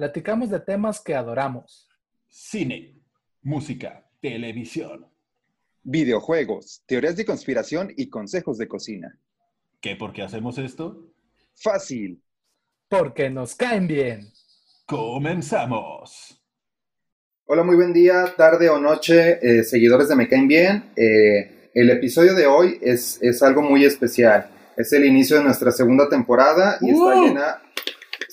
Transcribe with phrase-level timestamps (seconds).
[0.00, 1.86] platicamos de temas que adoramos.
[2.26, 2.96] cine,
[3.42, 5.06] música, televisión.
[5.82, 9.18] Videojuegos, teorías de conspiración y consejos de cocina.
[9.78, 11.12] ¿Qué por qué hacemos esto?
[11.54, 12.22] Fácil.
[12.88, 14.32] Porque nos caen bien.
[14.86, 16.42] Comenzamos.
[17.44, 20.92] Hola, muy buen día, tarde o noche, eh, seguidores de Me Caen Bien.
[20.96, 24.48] Eh, el episodio de hoy es, es algo muy especial.
[24.78, 27.62] Es el inicio de nuestra segunda temporada y está llena,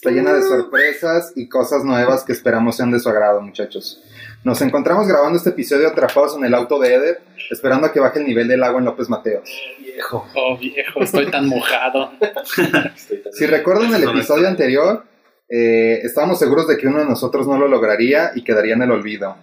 [0.08, 4.02] está llena de sorpresas y cosas nuevas que esperamos sean de su agrado, muchachos.
[4.44, 8.20] Nos encontramos grabando este episodio atrapados en el auto de Eder, esperando a que baje
[8.20, 9.50] el nivel del agua en López Mateos.
[9.80, 10.26] Viejo.
[10.36, 12.12] Oh, viejo, estoy tan mojado.
[12.22, 15.04] Estoy tan- Si recuerdan el episodio anterior,
[15.50, 18.92] eh, estábamos seguros de que uno de nosotros no lo lograría y quedaría en el
[18.92, 19.36] olvido.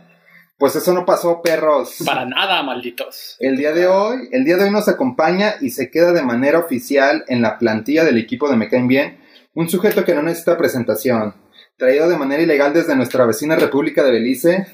[0.57, 1.97] Pues eso no pasó, perros.
[2.07, 3.37] Para nada, malditos.
[3.41, 6.61] El día de hoy, el día de hoy nos acompaña y se queda de manera
[6.61, 9.19] oficial en la plantilla del equipo de Me Caen Bien
[9.55, 11.35] un sujeto que no necesita presentación,
[11.77, 14.67] traído de manera ilegal desde nuestra vecina República de Belice,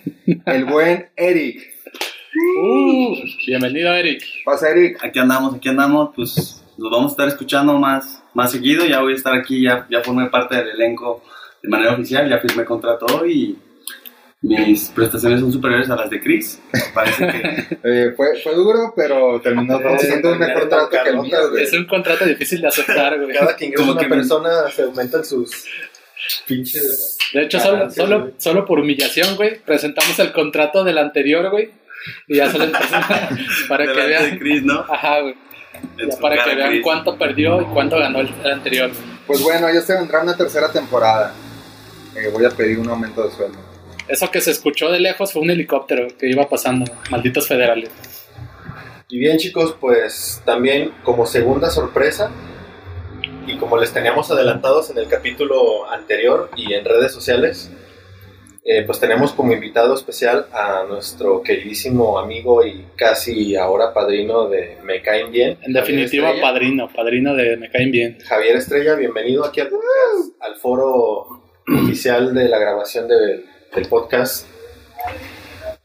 [0.46, 1.60] el buen Eric.
[2.62, 3.14] Uh,
[3.46, 4.22] bienvenido, Eric.
[4.44, 5.04] Pasa, Eric.
[5.04, 9.12] aquí andamos, aquí andamos, pues nos vamos a estar escuchando más, más seguido, ya voy
[9.12, 11.22] a estar aquí, ya, ya formé parte del elenco
[11.62, 13.58] de manera oficial, ya firmé contrato y
[14.42, 16.60] mis prestaciones son superiores a las de Chris,
[16.94, 21.02] parece que Eh, fue, fue duro, pero terminó Eh, siendo un mejor trato que el
[21.04, 21.64] tocando, mío, güey.
[21.64, 23.36] Es un contrato difícil de aceptar, güey.
[23.36, 25.50] Cada que ingresa Como una que me- persona se aumentan sus
[26.46, 27.18] pinches.
[27.32, 31.70] De hecho, solo, solo, solo por humillación, güey, presentamos el contrato del anterior, güey.
[32.26, 32.66] Y ya solo
[33.68, 34.38] para que delante de vean.
[34.38, 34.80] Chris, ¿no?
[34.88, 35.34] Ajá, güey.
[35.98, 36.82] Ya para que vean Chris.
[36.82, 38.90] cuánto perdió y cuánto ganó el, el anterior.
[39.26, 41.34] Pues bueno, ya se vendrá una tercera temporada.
[42.16, 43.58] Eh, voy a pedir un aumento de sueldo.
[44.10, 46.90] Eso que se escuchó de lejos fue un helicóptero que iba pasando.
[47.10, 47.90] Malditos federales.
[49.08, 52.32] Y bien, chicos, pues también como segunda sorpresa,
[53.46, 57.70] y como les teníamos adelantados en el capítulo anterior y en redes sociales,
[58.64, 64.76] eh, pues tenemos como invitado especial a nuestro queridísimo amigo y casi ahora padrino de
[64.82, 65.56] Me Caen Bien.
[65.62, 68.18] En definitiva, padrino, padrino de Me Caen Bien.
[68.24, 69.70] Javier Estrella, bienvenido aquí al
[70.40, 71.42] al foro
[71.84, 73.44] oficial de la grabación del,
[73.74, 74.46] del podcast.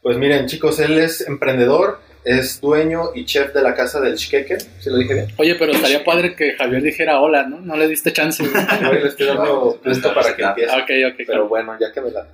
[0.02, 4.58] Pues miren, chicos, él es emprendedor, es dueño y chef de la casa del Shkeke,
[4.58, 5.26] ¿se lo dije bien?
[5.36, 7.60] Oye, pero estaría padre que Javier dijera hola, ¿no?
[7.60, 8.44] No le diste chance.
[8.82, 10.72] Yo le estoy dando esto para que empiece.
[10.72, 11.20] Ah, ok, ok.
[11.26, 12.26] Pero bueno, ya que me la.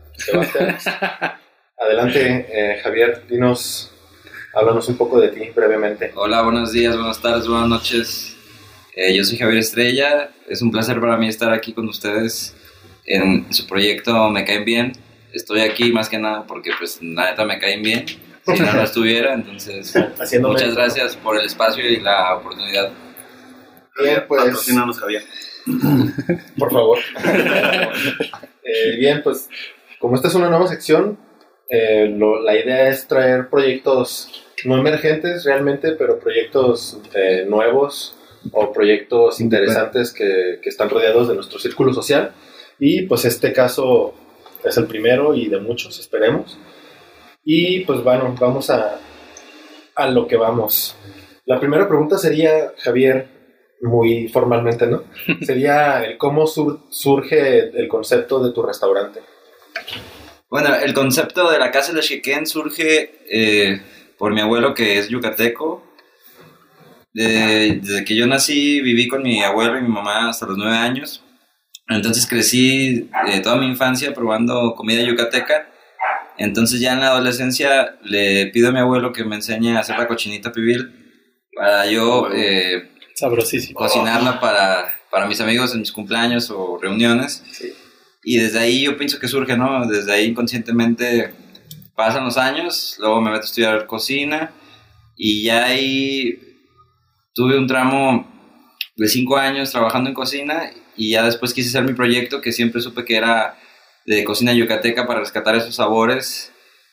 [1.79, 3.93] Adelante, eh, Javier, dinos,
[4.55, 6.13] háblanos un poco de ti brevemente.
[6.15, 8.37] Hola, buenos días, buenas tardes, buenas noches.
[8.95, 10.31] Eh, yo soy Javier Estrella.
[10.49, 12.55] Es un placer para mí estar aquí con ustedes
[13.07, 14.93] en su proyecto Me Caen Bien.
[15.33, 18.05] Estoy aquí más que nada porque, pues, la neta me caen bien.
[18.45, 19.35] Si no, no estuviera.
[19.35, 22.91] Entonces, Haciendo muchas gracias por el espacio y la oportunidad.
[24.03, 24.43] Bien, pues.
[24.43, 25.23] Patrocínanos, Javier.
[26.59, 26.99] Por favor.
[28.65, 29.49] Eh, bien, pues
[29.99, 31.19] como esta es una nueva sección,
[31.69, 38.17] eh, lo- la idea es traer proyectos no emergentes realmente, pero proyectos eh, nuevos
[38.53, 42.33] o proyectos interesantes que, que están rodeados de nuestro círculo social.
[42.79, 44.15] Y pues este caso
[44.65, 46.59] es el primero y de muchos, esperemos.
[47.45, 48.99] Y pues bueno, vamos a,
[49.97, 50.95] a lo que vamos.
[51.47, 53.27] La primera pregunta sería, Javier,
[53.81, 55.03] muy formalmente, ¿no?
[55.43, 59.21] Sería el cómo sur- surge el concepto de tu restaurante.
[60.49, 63.81] Bueno, el concepto de la casa de Sheken surge eh,
[64.19, 65.83] por mi abuelo que es yucateco.
[67.13, 70.77] De- desde que yo nací viví con mi abuelo y mi mamá hasta los nueve
[70.77, 71.22] años.
[71.95, 75.69] Entonces crecí eh, toda mi infancia probando comida yucateca.
[76.39, 79.99] Entonces ya en la adolescencia le pido a mi abuelo que me enseñe a hacer
[79.99, 81.03] la cochinita pibil
[81.55, 83.79] para yo eh, Sabrosísimo.
[83.79, 87.45] cocinarla para, para mis amigos en mis cumpleaños o reuniones.
[88.25, 89.87] Y desde ahí yo pienso que surge, ¿no?
[89.87, 91.35] Desde ahí inconscientemente
[91.95, 94.53] pasan los años, luego me meto a estudiar cocina
[95.17, 96.39] y ya ahí
[97.35, 98.32] tuve un tramo
[98.97, 102.81] de cinco años trabajando en cocina y ya después quise hacer mi proyecto que siempre
[102.83, 103.57] supe que era
[104.07, 106.53] de cocina yucateca para rescatar esos sabores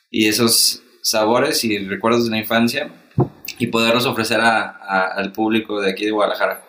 [0.09, 2.89] y esos sabores y recuerdos de la infancia
[3.57, 6.63] y poderlos ofrecer a- a- al público de aquí de Guadalajara.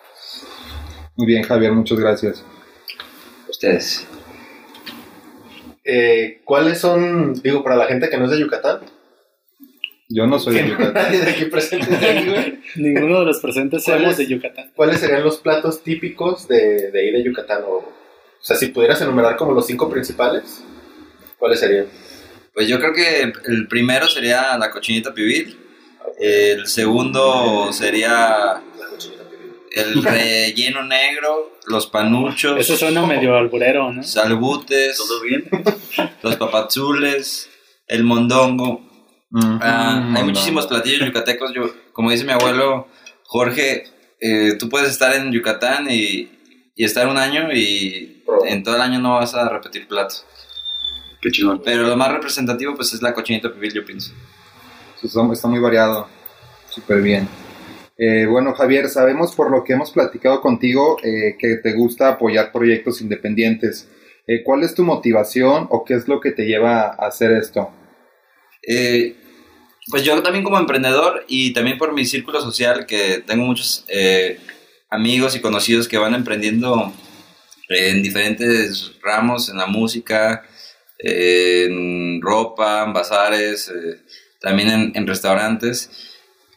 [1.15, 2.43] Muy bien, Javier, muchas gracias.
[3.49, 4.07] Ustedes.
[5.83, 8.81] eh, ¿cuáles son, digo, para la gente que no es de Yucatán?
[10.13, 10.93] Yo no soy de Yucatán.
[10.93, 11.87] Nadie de aquí presente
[12.25, 12.59] güey.
[12.75, 14.71] Ninguno de los presentes ¿Cuál somos de Yucatán.
[14.75, 17.63] ¿Cuáles serían los platos típicos de, de ahí de Yucatán?
[17.65, 17.93] O, o
[18.43, 20.63] sea, si pudieras enumerar como los cinco principales,
[21.37, 21.85] ¿cuáles serían?
[22.53, 25.57] Pues yo creo que el primero sería la cochinita pibil.
[26.19, 29.53] El segundo sería La cochinita pibil.
[29.71, 34.03] el relleno negro, los panuchos, Eso suena medio alburero, ¿no?
[34.03, 35.47] salbutes, ¿Todo bien?
[36.23, 37.49] los papazules,
[37.87, 38.90] el mondongo.
[39.33, 41.53] Ah, hay no, muchísimos platillos yucatecos.
[41.53, 42.87] Yo, como dice mi abuelo
[43.25, 43.85] Jorge,
[44.19, 46.29] eh, tú puedes estar en Yucatán y,
[46.75, 50.25] y estar un año y en todo el año no vas a repetir platos.
[51.21, 51.61] Qué chingón.
[51.63, 54.13] Pero lo más representativo pues es la cochinita pibil, yo pienso.
[55.01, 56.07] Está, está muy variado.
[56.69, 57.27] Súper bien.
[57.97, 62.51] Eh, bueno, Javier, sabemos por lo que hemos platicado contigo eh, que te gusta apoyar
[62.51, 63.89] proyectos independientes.
[64.25, 67.69] Eh, ¿Cuál es tu motivación o qué es lo que te lleva a hacer esto?
[69.89, 74.39] Pues yo también como emprendedor y también por mi círculo social, que tengo muchos eh,
[74.89, 76.93] amigos y conocidos que van emprendiendo
[77.69, 80.43] en diferentes ramos, en la música,
[80.99, 84.01] en ropa, en bazares, eh,
[84.39, 85.89] también en, en restaurantes.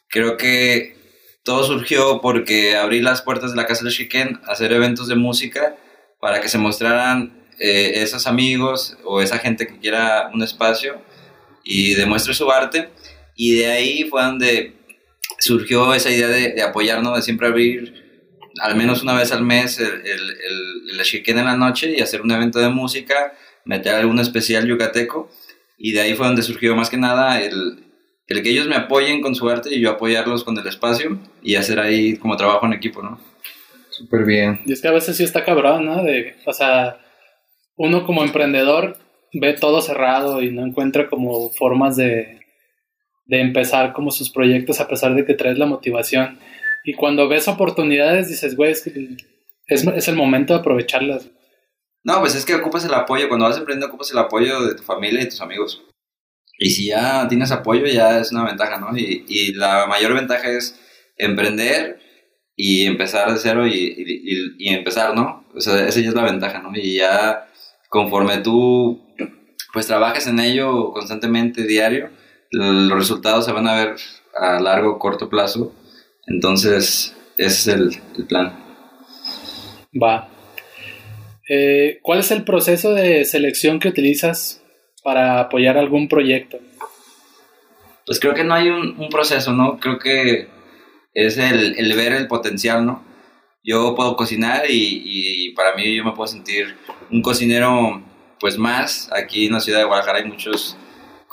[0.08, 0.96] Creo que
[1.44, 5.14] todo surgió porque abrí las puertas de la Casa del Chiquen a hacer eventos de
[5.14, 5.76] música
[6.20, 11.00] para que se mostraran eh, esos amigos o esa gente que quiera un espacio
[11.62, 12.88] y demuestre su arte.
[13.34, 14.74] Y de ahí fue donde
[15.38, 18.04] surgió esa idea de, de apoyarnos, de siempre abrir
[18.60, 20.30] al menos una vez al mes el, el,
[20.90, 23.32] el, el en la noche y hacer un evento de música,
[23.64, 25.30] meter algún especial yucateco.
[25.76, 27.84] Y de ahí fue donde surgió más que nada el,
[28.28, 31.56] el que ellos me apoyen con su arte y yo apoyarlos con el espacio y
[31.56, 33.20] hacer ahí como trabajo en equipo, ¿no?
[33.90, 34.60] Súper bien.
[34.66, 36.02] Y es que a veces sí está cabrón, ¿no?
[36.02, 36.98] De, o sea,
[37.76, 38.98] uno como emprendedor
[39.32, 42.43] ve todo cerrado y no encuentra como formas de,
[43.26, 46.38] de empezar como sus proyectos a pesar de que traes la motivación.
[46.84, 48.86] Y cuando ves oportunidades dices, güey, es,
[49.66, 51.30] es, el momento de aprovecharlas.
[52.02, 54.82] No, pues es que ocupas el apoyo, cuando vas emprendiendo ocupas el apoyo de tu
[54.82, 55.82] familia y tus amigos.
[56.58, 58.96] Y si ya tienes apoyo, ya es una ventaja, ¿no?
[58.96, 60.78] Y, y la mayor ventaja es
[61.16, 61.98] emprender
[62.56, 65.44] y empezar de cero y, y, empezar, ¿no?
[65.54, 66.70] O sea, esa es la ventaja, ¿no?
[66.74, 67.48] Y ya
[67.88, 69.02] conforme tú,
[69.72, 72.10] pues, trabajes en ello constantemente, diario,
[72.54, 73.96] los resultados se van a ver
[74.36, 75.72] a largo o corto plazo.
[76.26, 78.56] Entonces, ese es el, el plan.
[80.00, 80.28] Va.
[81.48, 84.62] Eh, ¿Cuál es el proceso de selección que utilizas
[85.02, 86.58] para apoyar algún proyecto?
[88.06, 89.78] Pues creo que no hay un, un proceso, ¿no?
[89.78, 90.48] Creo que
[91.12, 93.02] es el, el, ver el potencial, ¿no?
[93.62, 96.76] Yo puedo cocinar y, y, para mí yo me puedo sentir
[97.10, 98.02] un cocinero,
[98.38, 99.10] pues más.
[99.12, 100.76] Aquí en la ciudad de Guadalajara hay muchos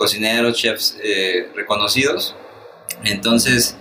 [0.02, 2.36] cocineros, chefs eh, reconocidos.
[3.04, 3.78] Entonces,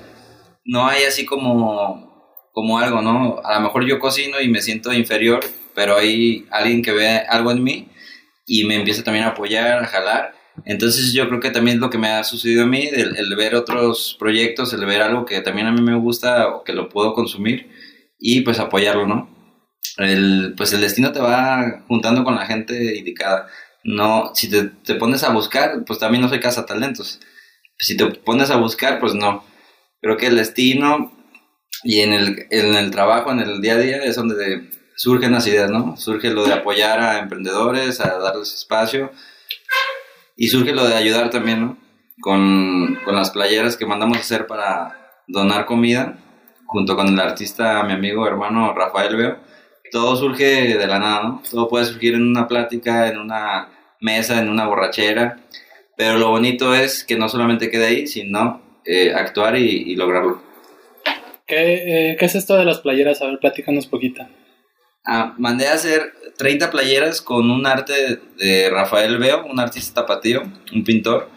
[0.66, 3.40] no hay así como, como algo, ¿no?
[3.42, 5.40] A lo mejor yo cocino y me siento inferior,
[5.74, 7.88] pero hay alguien que ve algo en mí
[8.46, 10.34] y me empieza también a apoyar, a jalar.
[10.66, 13.54] Entonces yo creo que también es lo que me ha sucedido a mí, el, ver
[13.54, 17.14] otros proyectos, el ver algo que también a mí me gusta o que lo puedo
[17.14, 17.70] consumir
[18.18, 19.30] y pues apoyarlo, ¿no?
[20.54, 23.48] Pues el destino te va juntando con la gente indicada.
[23.84, 27.20] No, si te, te pones a buscar, pues también no soy cazatalentos.
[27.78, 29.44] Si te pones a buscar, pues no.
[30.00, 31.12] Creo que el destino
[31.82, 35.46] y en el, en el trabajo, en el día a día, es donde surgen las
[35.46, 35.96] ideas, ¿no?
[35.96, 39.10] Surge lo de apoyar a emprendedores, a darles espacio
[40.36, 41.78] y surge lo de ayudar también, ¿no?
[42.20, 46.18] Con, con, las playeras que mandamos a hacer para donar comida,
[46.66, 49.38] junto con el artista, mi amigo, hermano Rafael Veo.
[49.90, 51.42] Todo surge de la nada, ¿no?
[51.50, 53.68] Todo puede surgir en una plática, en una
[54.00, 55.40] mesa, en una borrachera.
[55.96, 60.42] Pero lo bonito es que no solamente quede ahí, sino eh, actuar y, y, lograrlo.
[61.46, 63.20] ¿Qué, eh, ¿Qué es esto de las playeras?
[63.20, 64.26] A ver, platícanos poquito.
[65.04, 70.42] Ah, mandé a hacer 30 playeras con un arte de Rafael Veo, un artista tapatío,
[70.72, 71.28] un pintor.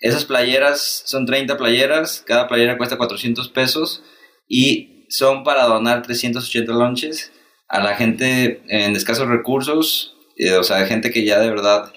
[0.00, 4.02] Esas playeras son 30 playeras, cada playera cuesta 400 pesos
[4.48, 7.32] y son para donar 380 lonches
[7.68, 11.92] a la gente en escasos recursos, eh, o sea, gente que ya de verdad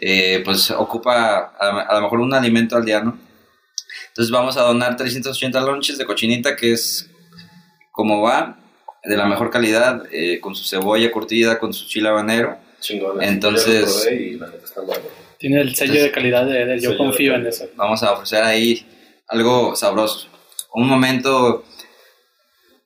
[0.00, 3.18] eh, pues ocupa a, a, lo mejor un alimento al día, ¿no?
[4.08, 7.10] Entonces vamos a donar 380 lonches de cochinita, que es
[7.92, 8.58] como va,
[9.04, 12.58] de la mejor calidad, eh, con su cebolla curtida, con su chile habanero.
[12.80, 13.22] Chingón.
[13.22, 15.02] Entonces, y la neta está bueno.
[15.38, 17.68] Tiene el sello de calidad de Eder, yo confío en eso.
[17.76, 18.86] Vamos a ofrecer ahí
[19.28, 20.28] algo sabroso.
[20.74, 21.64] Un momento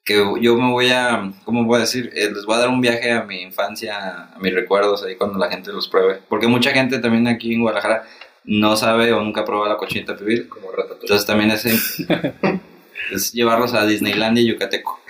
[0.05, 2.11] que yo me voy a, ¿cómo voy a decir?
[2.15, 5.39] Eh, les voy a dar un viaje a mi infancia, a mis recuerdos ahí cuando
[5.39, 6.21] la gente los pruebe.
[6.29, 8.05] Porque mucha gente también aquí en Guadalajara
[8.45, 10.49] no sabe o nunca ha probado la cochinita pibil.
[10.49, 11.03] Como ratatouille.
[11.03, 11.65] Entonces también es,
[13.13, 15.01] es llevarlos a Disneylandia y Yucateco.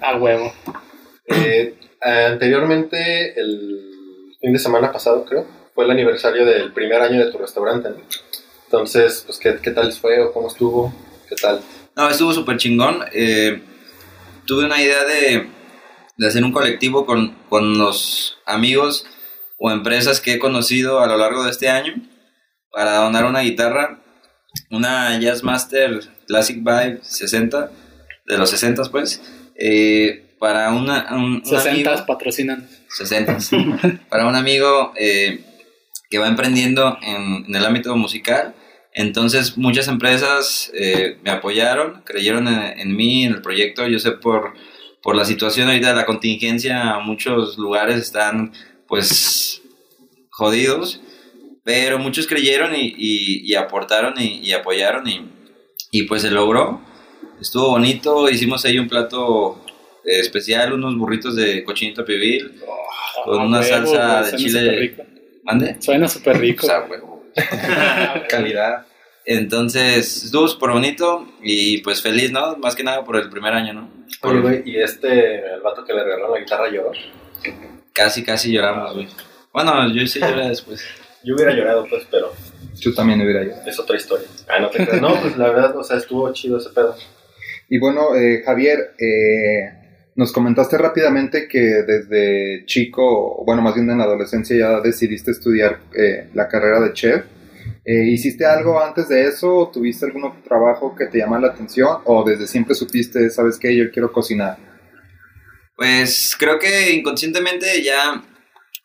[0.00, 0.52] A huevo.
[1.28, 7.32] Eh, anteriormente, el fin de semana pasado, creo, fue el aniversario del primer año de
[7.32, 7.88] tu restaurante.
[7.88, 7.96] ¿no?
[8.66, 10.92] Entonces, pues, ¿qué, ¿qué tal les fue o cómo estuvo?
[11.26, 11.62] ¿Qué tal?
[11.96, 13.02] No, estuvo súper chingón.
[13.12, 13.62] Eh,
[14.46, 15.48] tuve una idea de,
[16.16, 19.06] de hacer un colectivo con, con los amigos
[19.58, 21.94] o empresas que he conocido a lo largo de este año
[22.70, 24.02] para donar una guitarra,
[24.70, 27.70] una Jazzmaster Classic Vibe 60,
[28.26, 29.22] de los 60 pues,
[29.56, 32.68] eh, para una, un, un 60 amigo- patrocinan.
[32.96, 33.38] 60
[34.10, 35.44] para un amigo eh,
[36.10, 38.54] que va emprendiendo en, en el ámbito musical.
[38.94, 43.86] Entonces muchas empresas eh, me apoyaron, creyeron en, en mí, en el proyecto.
[43.88, 44.54] Yo sé por,
[45.02, 48.52] por la situación ahorita de la contingencia, muchos lugares están
[48.86, 49.62] pues
[50.30, 51.00] jodidos,
[51.64, 55.28] pero muchos creyeron y, y- y aportaron y, y apoyaron y,
[55.90, 56.80] y pues se logró.
[57.40, 59.64] Estuvo bonito, hicimos ahí un plato
[60.04, 62.52] eh, especial, unos burritos de cochinito pibil
[63.24, 64.76] con A una huevo, salsa de chile.
[64.76, 65.02] rico.
[65.44, 65.76] ¿Mande?
[65.80, 66.66] Suena súper rico.
[66.66, 67.11] O sea, huevo.
[68.28, 68.86] Calidad.
[69.24, 72.56] Entonces, estuvo súper bonito y pues feliz, ¿no?
[72.56, 73.90] Más que nada por el primer año, ¿no?
[74.22, 76.92] Oye, güey, ¿y este, el vato que le regaló la guitarra lloró?
[77.92, 79.08] Casi, casi lloramos, güey.
[79.52, 80.84] Bueno, yo sí lloré después.
[81.24, 82.32] Yo hubiera llorado, pues, pero
[82.80, 83.54] Yo también hubiera ido.
[83.64, 84.26] es otra historia.
[84.48, 85.00] Ah, no te creas.
[85.00, 86.96] No, pues la verdad, o sea, estuvo chido ese pedo.
[87.68, 89.81] Y bueno, eh, Javier, eh,
[90.14, 95.80] nos comentaste rápidamente que desde chico, bueno, más bien en la adolescencia ya decidiste estudiar
[95.96, 97.24] eh, la carrera de chef.
[97.84, 99.54] Eh, ¿Hiciste algo antes de eso?
[99.54, 101.98] ¿O ¿Tuviste algún trabajo que te llamara la atención?
[102.04, 104.58] ¿O desde siempre supiste, sabes qué, yo quiero cocinar?
[105.76, 108.22] Pues creo que inconscientemente ya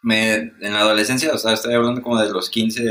[0.02, 2.82] me, en la adolescencia, o sea, estoy hablando como de los 15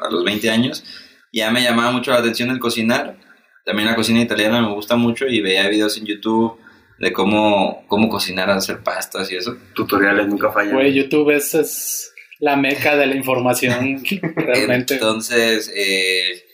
[0.00, 0.84] a los 20 años,
[1.32, 3.18] ya me llamaba mucho la atención el cocinar.
[3.64, 6.61] También la cocina italiana me gusta mucho y veía videos en YouTube
[6.98, 9.56] de cómo, cómo cocinar, hacer pastas y eso.
[9.74, 10.74] Tutoriales nunca fallan.
[10.74, 14.02] Güey, YouTube es, es la meca de la información,
[14.36, 14.94] realmente.
[14.94, 16.44] Entonces, eh,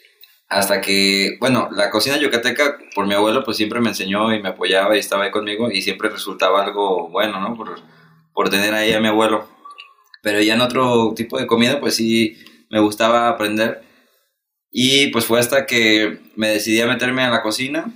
[0.49, 4.51] hasta que, bueno, la cocina yucateca, por mi abuelo, pues siempre me enseñó y me
[4.51, 7.55] apoyaba y estaba ahí conmigo y siempre resultaba algo bueno, ¿no?
[7.55, 7.81] Por,
[8.33, 9.49] por tener ahí a mi abuelo.
[10.23, 12.37] Pero ya en otro tipo de comida, pues sí,
[12.71, 13.83] me gustaba aprender.
[14.71, 17.87] Y pues fue hasta que me decidí a meterme a la cocina.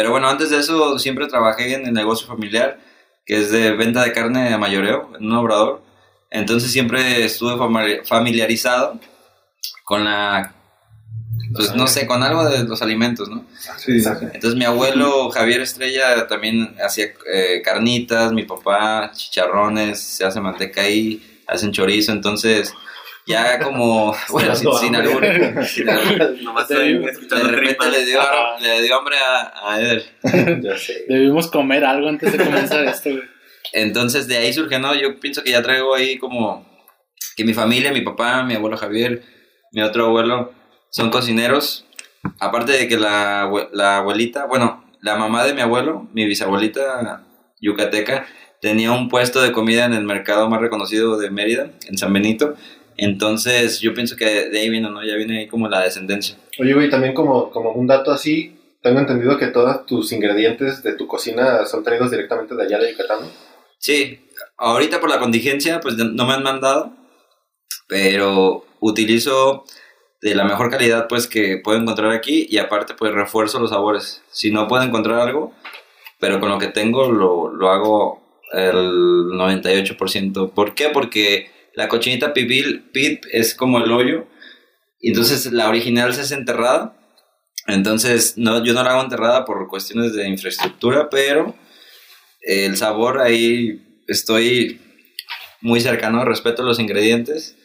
[0.00, 2.80] Pero bueno, antes de eso siempre trabajé en el negocio familiar,
[3.26, 5.82] que es de venta de carne a mayoreo, en un obrador.
[6.30, 8.98] Entonces siempre estuve famili- familiarizado
[9.84, 10.54] con la,
[11.54, 13.44] pues no sé, con algo de los alimentos, ¿no?
[13.76, 14.00] Sí,
[14.32, 20.80] Entonces mi abuelo Javier Estrella también hacía eh, carnitas, mi papá chicharrones, se hace manteca
[20.80, 22.72] ahí, hacen chorizo, entonces
[23.26, 25.22] ya como, bueno, sin, sin albur.
[26.42, 28.20] Nomás estoy de escuchando de repente le dio,
[28.60, 30.04] le dio hambre a, a Eder.
[30.62, 31.04] Ya sé.
[31.08, 33.22] Debimos comer algo antes de comenzar esto, güey.
[33.72, 34.94] Entonces de ahí surge, ¿no?
[34.94, 36.68] Yo pienso que ya traigo ahí como
[37.36, 39.22] que mi familia, mi papá, mi abuelo Javier,
[39.72, 40.52] mi otro abuelo,
[40.90, 41.86] son cocineros.
[42.38, 47.24] Aparte de que la, la abuelita, bueno, la mamá de mi abuelo, mi bisabuelita
[47.60, 48.26] yucateca,
[48.60, 52.56] tenía un puesto de comida en el mercado más reconocido de Mérida, en San Benito.
[53.00, 55.02] Entonces yo pienso que de ahí viene, ¿no?
[55.02, 56.36] Ya viene ahí como la descendencia.
[56.58, 60.94] Oye, güey, también como, como un dato así, tengo entendido que todos tus ingredientes de
[60.94, 63.20] tu cocina son traídos directamente de allá de Yucatán.
[63.78, 64.20] Sí,
[64.58, 66.92] ahorita por la contingencia, pues no me han mandado,
[67.88, 69.64] pero utilizo
[70.20, 74.22] de la mejor calidad pues que puedo encontrar aquí y aparte pues refuerzo los sabores.
[74.30, 75.54] Si no puedo encontrar algo,
[76.18, 78.20] pero con lo que tengo lo, lo hago
[78.52, 80.52] el 98%.
[80.52, 80.90] ¿Por qué?
[80.90, 84.26] Porque la cochinita pibil, pit es como el hoyo,
[85.00, 86.96] y entonces la original se hace enterrada.
[87.66, 91.54] Entonces no, yo no la hago enterrada por cuestiones de infraestructura, pero
[92.40, 94.80] el sabor ahí estoy
[95.60, 97.56] muy cercano, respeto los ingredientes,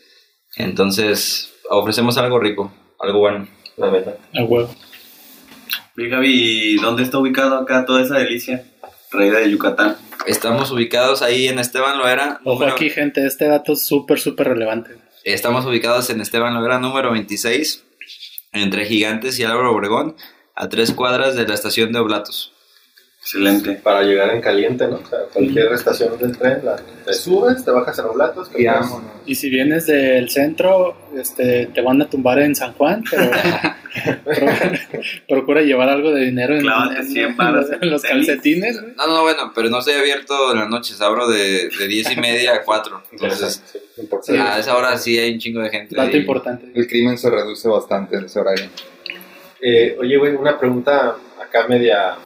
[0.58, 3.48] entonces ofrecemos algo rico, algo bueno.
[3.78, 4.18] La verdad.
[4.34, 4.74] A huevo.
[5.98, 8.66] Oye, Gaby, ¿y ¿dónde está ubicado acá toda esa delicia?
[9.16, 9.98] Traída de Yucatán.
[10.28, 12.40] Estamos ubicados ahí en Esteban Loera.
[12.44, 14.92] Ojo número- aquí, gente, este dato es súper, súper relevante.
[15.24, 17.84] Estamos ubicados en Esteban Loera número 26,
[18.52, 20.16] entre Gigantes y Álvaro Obregón,
[20.56, 22.54] a tres cuadras de la estación de Oblatos.
[23.26, 23.72] Excelente.
[23.82, 24.98] para llegar en caliente, ¿no?
[24.98, 28.68] O sea, cualquier estación del tren, la, te subes, te bajas en Oblatos, Y.
[29.26, 33.32] Y si vienes del centro, este, te van a tumbar en San Juan, pero
[34.24, 34.36] pro-
[35.28, 38.80] procura llevar algo de dinero en, Clávate en- 100 varos en en los calcetines.
[38.96, 42.16] No, no, bueno, pero no estoy abierto en las noches, abro de, de 10 y
[42.22, 43.04] media a 4.
[43.12, 44.40] Entonces, Sí, importante.
[44.40, 45.96] a esa hora sí hay un chingo de gente.
[45.96, 46.68] Dato importante.
[46.76, 48.66] El crimen se reduce bastante en ese horario.
[49.62, 52.18] Eh, oye, güey, una pregunta acá media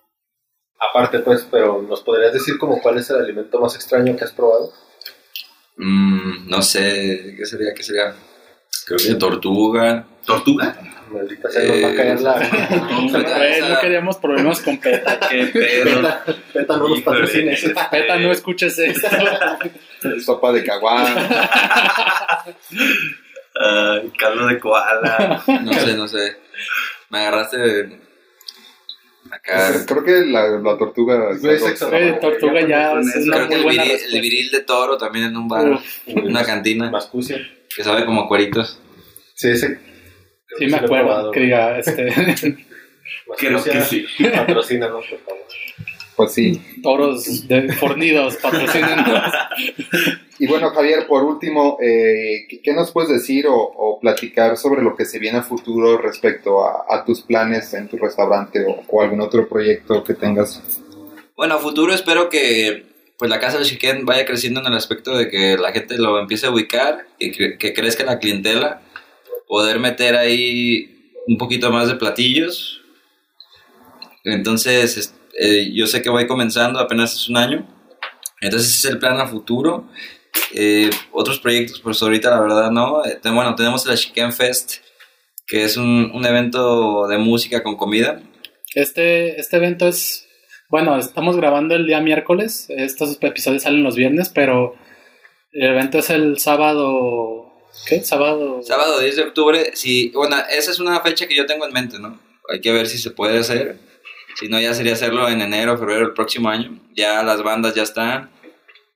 [0.79, 4.31] aparte, pues, pero ¿nos podrías decir como cuál es el alimento más extraño que has
[4.31, 4.71] probado?
[5.77, 7.73] Mm, no sé, ¿qué sería?
[7.73, 8.13] ¿Qué sería?
[8.85, 10.05] Creo que tortuga.
[10.25, 10.75] ¿Tortuga?
[11.11, 12.39] Maldita sea, nos va a caer la...
[13.69, 15.19] No queríamos problemas con PETA.
[15.29, 16.01] ¿Qué pedo?
[16.01, 17.71] Peta, Peta no nos patrocines.
[17.89, 19.07] PETA, no escuches esto.
[20.23, 21.15] Sopa de caguán.
[23.61, 25.43] Ay, caldo de koala.
[25.61, 26.37] No sé, no sé.
[27.09, 28.08] Me agarraste
[29.31, 29.85] acá.
[29.85, 31.37] Creo que la, la tortuga.
[31.37, 31.89] Sexo.
[32.21, 33.25] Tortuga ya Con es eso.
[33.27, 34.15] una Creo que muy el buena viril, respuesta.
[34.15, 37.37] el viril de toro también en un bar, Uf, una cantina, Mascucia.
[37.75, 38.79] que sabe como cueritos.
[39.35, 39.79] Sí, ese.
[40.57, 42.07] Sí, me acuerdo que diga, este,
[43.37, 44.05] Creo que sí.
[44.35, 45.43] Patrocínanos, por favor.
[46.19, 46.61] Pues sí.
[46.83, 48.99] toros de, fornidos patrocinen.
[50.37, 54.81] Y bueno, Javier, por último, eh, ¿qué- ¿qué nos puedes decir o, o platicar sobre
[54.81, 58.83] lo que se viene a futuro respecto a, a tus planes en tu restaurante o,
[58.87, 60.61] o algún otro proyecto que tengas?
[61.37, 62.85] Bueno, a futuro espero que
[63.17, 66.19] pues la casa del chicken vaya creciendo en el aspecto de que la gente lo
[66.19, 68.81] empiece a ubicar, que, cre- que crezca la clientela,
[69.47, 72.81] poder meter ahí un poquito más de platillos.
[74.23, 77.65] Entonces, es- eh, yo sé que voy comenzando, apenas es un año.
[78.41, 79.87] Entonces, ese es el plan a futuro.
[80.53, 83.05] Eh, otros proyectos, pues ahorita la verdad no.
[83.05, 84.75] Eh, bueno, tenemos el Chicken Fest,
[85.47, 88.21] que es un, un evento de música con comida.
[88.75, 90.27] Este, este evento es,
[90.69, 94.75] bueno, estamos grabando el día miércoles, estos episodios salen los viernes, pero
[95.53, 97.51] el evento es el sábado,
[97.87, 98.03] ¿qué?
[98.03, 98.61] Sábado.
[98.61, 101.97] Sábado 10 de octubre, sí, bueno, esa es una fecha que yo tengo en mente,
[101.97, 102.19] ¿no?
[102.51, 103.88] Hay que ver si se puede hacer.
[104.39, 106.79] Si no, ya sería hacerlo en enero, febrero del próximo año.
[106.95, 108.31] Ya las bandas ya están.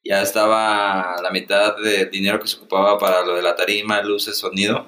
[0.06, 4.38] Ya estaba la mitad de dinero que se ocupaba para lo de la tarima, luces,
[4.38, 4.88] sonido.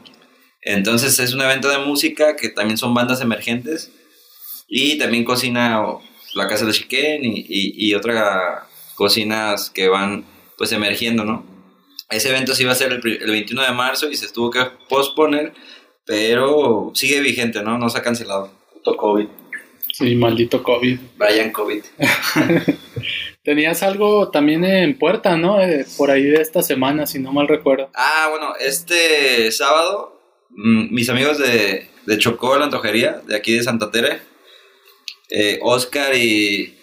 [0.61, 3.91] Entonces es un evento de música que también son bandas emergentes.
[4.69, 5.83] Y también cocina
[6.33, 8.63] la Casa de Chiquén y, y, y otras
[8.95, 10.25] cocinas que van
[10.57, 11.45] pues emergiendo, ¿no?
[12.09, 14.63] Ese evento sí va a ser el, el 21 de marzo y se tuvo que
[14.87, 15.53] posponer,
[16.05, 17.77] pero sigue vigente, ¿no?
[17.77, 18.51] No se ha cancelado.
[18.93, 19.27] COVID.
[19.97, 20.99] Sí, maldito COVID.
[21.17, 21.81] Brian COVID.
[23.43, 25.61] Tenías algo también en puerta, ¿no?
[25.61, 27.89] Eh, por ahí de esta semana, si no mal recuerdo.
[27.93, 33.63] Ah, bueno, este sábado, mm, mis amigos de, de Chocó, la antojería, de aquí de
[33.63, 34.19] Santa Tere,
[35.29, 36.77] eh, Oscar y,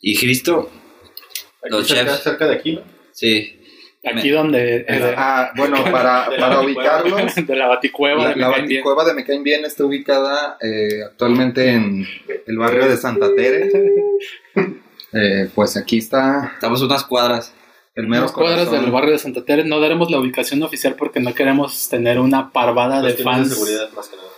[0.00, 0.68] y Cristo,
[1.62, 2.24] Aquí Los cerca, chefs.
[2.24, 2.82] cerca de aquí, ¿no?
[3.12, 3.52] sí.
[4.06, 4.76] Aquí Me- donde...
[4.88, 6.62] eh, Ah, bueno, para, De la para baticueva.
[7.02, 8.22] ubicarlos, de la baticueva.
[8.24, 8.62] la, de la Bien.
[8.62, 12.06] Baticueva de Me Caen Bien está ubicada eh, actualmente en
[12.46, 13.70] el barrio de Santa Tere.
[15.12, 17.54] Eh, pues aquí está Estamos unas cuadras.
[17.94, 19.64] el mero Unas cuadras del barrio de Santa Tere.
[19.64, 23.48] No daremos la ubicación oficial porque no queremos tener una parvada de Cuestiones fans.
[23.48, 24.28] de seguridad, más que nada.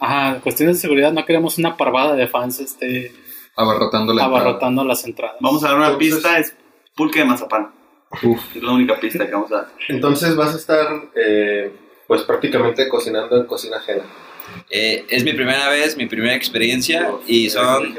[0.00, 1.12] Ajá, cuestiones de seguridad.
[1.12, 3.12] No queremos una parvada de fans este,
[3.54, 4.42] abarrotando la entrada.
[4.42, 5.36] abarrotando las entradas.
[5.40, 6.56] Vamos a dar una Entonces- pista, es
[6.96, 7.70] pulque de mazapán.
[8.22, 8.56] Uf.
[8.56, 9.68] Es la única pista que vamos a dar.
[9.88, 11.72] Entonces vas a estar, eh,
[12.06, 14.04] pues prácticamente cocinando en cocina ajena.
[14.70, 17.98] Eh, es mi primera vez, mi primera experiencia y son,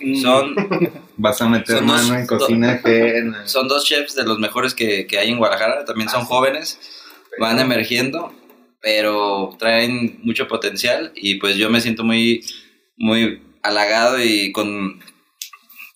[0.00, 0.20] Mm.
[0.20, 0.54] son,
[1.16, 3.46] Vas a meter Son dos- mano en cocina ajena.
[3.46, 5.84] son dos chefs de los mejores que, que hay en Guadalajara.
[5.84, 6.78] También son jóvenes,
[7.38, 8.32] van emergiendo,
[8.82, 12.44] pero traen mucho potencial y pues yo me siento muy,
[12.96, 15.00] muy halagado y con,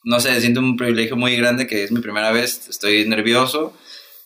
[0.08, 3.76] no sé, siento un privilegio muy grande que es mi primera vez, estoy nervioso.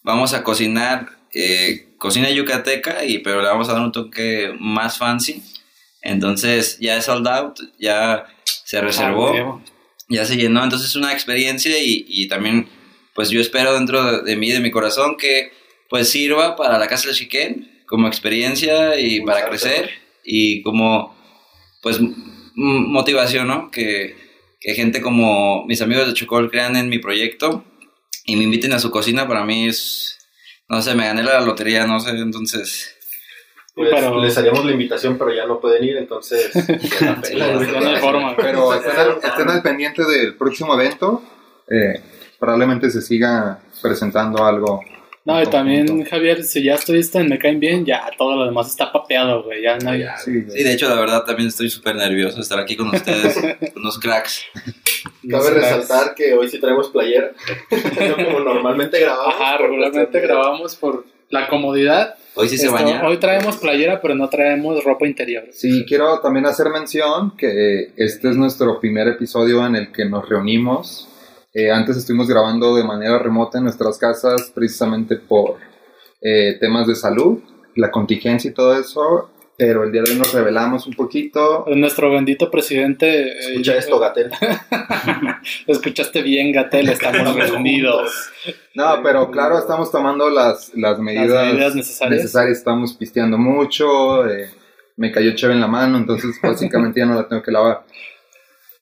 [0.04, 4.96] Vamos a cocinar eh, cocina yucateca, y, pero le vamos a dar un toque más
[4.96, 5.42] fancy.
[6.00, 9.62] Entonces ya es sold out, ya se reservó Ah, huevo.
[10.08, 12.68] ya se llenó, entonces es una experiencia y, y también
[13.12, 15.50] pues yo espero dentro de, mí, de mi corazón, que
[15.90, 19.90] pues sirva para la Casa del Chiquén como experiencia y para crecer
[20.24, 21.12] y como
[21.82, 21.98] pues
[22.54, 23.72] motivación, ¿no?
[23.72, 24.31] Que,
[24.62, 27.64] que gente como mis amigos de Chocol crean en mi proyecto
[28.24, 30.18] y me inviten a su cocina, para mí es,
[30.68, 32.96] no sé, me gané la lotería, no sé, entonces...
[33.74, 36.50] Pues Pero- les haríamos la invitación, pero ya no pueden ir, entonces.
[37.00, 37.16] Ya
[37.80, 38.36] no hay forma.
[38.36, 41.22] Pero estén al, estén al pendiente del próximo evento.
[41.70, 42.02] Eh,
[42.38, 44.84] probablemente se siga presentando algo
[45.24, 46.10] No, y también, punto.
[46.10, 49.62] Javier, si ya estuviste en Me Caen Bien, ya todo lo demás está papeado, güey.
[49.62, 50.04] Ya no hay.
[50.24, 53.38] Sí, de hecho, la verdad, también estoy súper nervioso de estar aquí con ustedes,
[53.76, 54.42] unos cracks.
[55.28, 57.30] Cabe resaltar que hoy sí traemos playera.
[57.70, 59.34] no como normalmente grabamos.
[59.34, 62.16] Ajá, regularmente grabamos por la comodidad.
[62.34, 63.06] Hoy sí se Esto- bañaron.
[63.10, 65.44] hoy traemos playera, pero no traemos ropa interior.
[65.52, 70.28] Sí, quiero también hacer mención que este es nuestro primer episodio en el que nos
[70.28, 71.08] reunimos.
[71.54, 75.56] Eh, antes estuvimos grabando de manera remota en nuestras casas precisamente por
[76.20, 77.40] eh, temas de salud,
[77.76, 81.64] la contingencia y todo eso, pero el día de hoy nos revelamos un poquito.
[81.74, 83.28] Nuestro bendito presidente.
[83.28, 84.30] eh, Escucha esto, Gatel.
[85.66, 88.30] Escuchaste bien, Gatel, estamos reunidos.
[88.74, 92.56] No, pero claro, estamos tomando las, las medidas, Las medidas necesarias.
[92.56, 94.48] Estamos pisteando mucho, eh,
[94.96, 97.84] me cayó cheve en la mano, entonces básicamente ya no la tengo que lavar.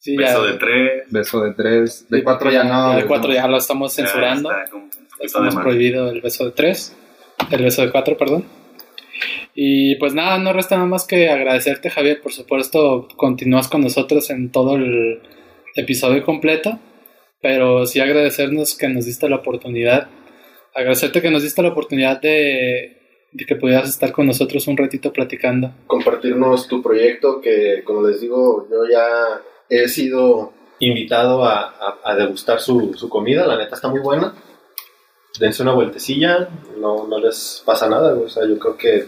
[0.01, 1.03] Sí, Beso ya- de tres.
[1.11, 2.97] Beso de tres, de Sí, cuatro ya no.
[2.97, 4.51] De cuatro ya lo estamos censurando.
[4.51, 4.89] Ya está como
[5.21, 6.97] Estamos prohibido el beso de tres.
[7.51, 8.45] El beso de cuatro, perdón.
[9.55, 12.21] Y pues nada, no resta nada más que agradecerte, Javier.
[12.23, 15.21] Por supuesto, continúas con nosotros en todo el
[15.77, 16.79] episodio completo.
[17.43, 20.09] Pero sí agradecernos que nos diste la oportunidad.
[20.75, 22.97] Agradecerte que nos diste la oportunidad de,
[23.33, 25.73] de que pudieras estar con nosotros un ratito platicando.
[25.87, 32.15] compartirnos tu proyecto que, como les digo, yo ya he sido invitado a, a- a
[32.17, 34.35] degustar su, su comida, la neta está muy buena.
[35.39, 39.07] Dense una vueltecilla, no, no les pasa nada, o sea, yo creo que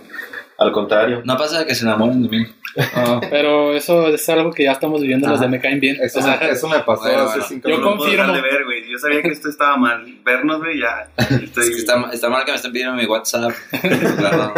[0.58, 1.20] al contrario.
[1.24, 2.46] No pasa que se enamoren de mí.
[2.94, 5.44] Ah, Pero eso es algo que ya estamos viviendo los Ajá.
[5.44, 5.96] de Me Caen Bien.
[6.00, 7.44] eso, O sea, eso me pasó Bueno, hace bueno.
[7.48, 7.98] cinco Yo minutos.
[7.98, 8.32] confirmo.
[8.32, 8.90] de ver, güey.
[8.90, 10.06] Yo sabía que esto estaba mal.
[10.24, 11.10] Vernos, güey, ya.
[11.18, 11.64] Estoy...
[11.64, 13.52] Es que está, está mal que me estén pidiendo mi WhatsApp.
[14.16, 14.54] Claro.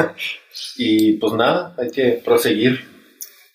[0.76, 2.93] Y pues nada, hay que proseguir.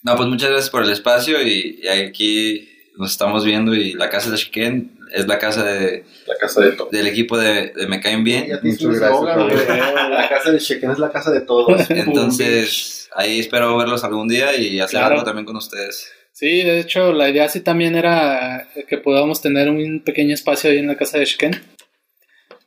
[0.04, 4.10] No, pues muchas gracias por el espacio y, y aquí nos estamos viendo y la
[4.10, 8.00] casa de Shiken es la casa de, La casa de del equipo de, de Me
[8.00, 8.48] Caen Bien.
[8.62, 10.10] Muchas gracias.
[10.10, 11.90] La casa de Chequen es la casa de todos.
[11.90, 15.14] Entonces, ahí espero verlos algún día y hacer Claro.
[15.16, 16.12] algo también con ustedes.
[16.32, 20.78] Sí, de hecho, la idea sí también era que podamos tener un pequeño espacio ahí
[20.78, 21.60] en la casa de Shiken.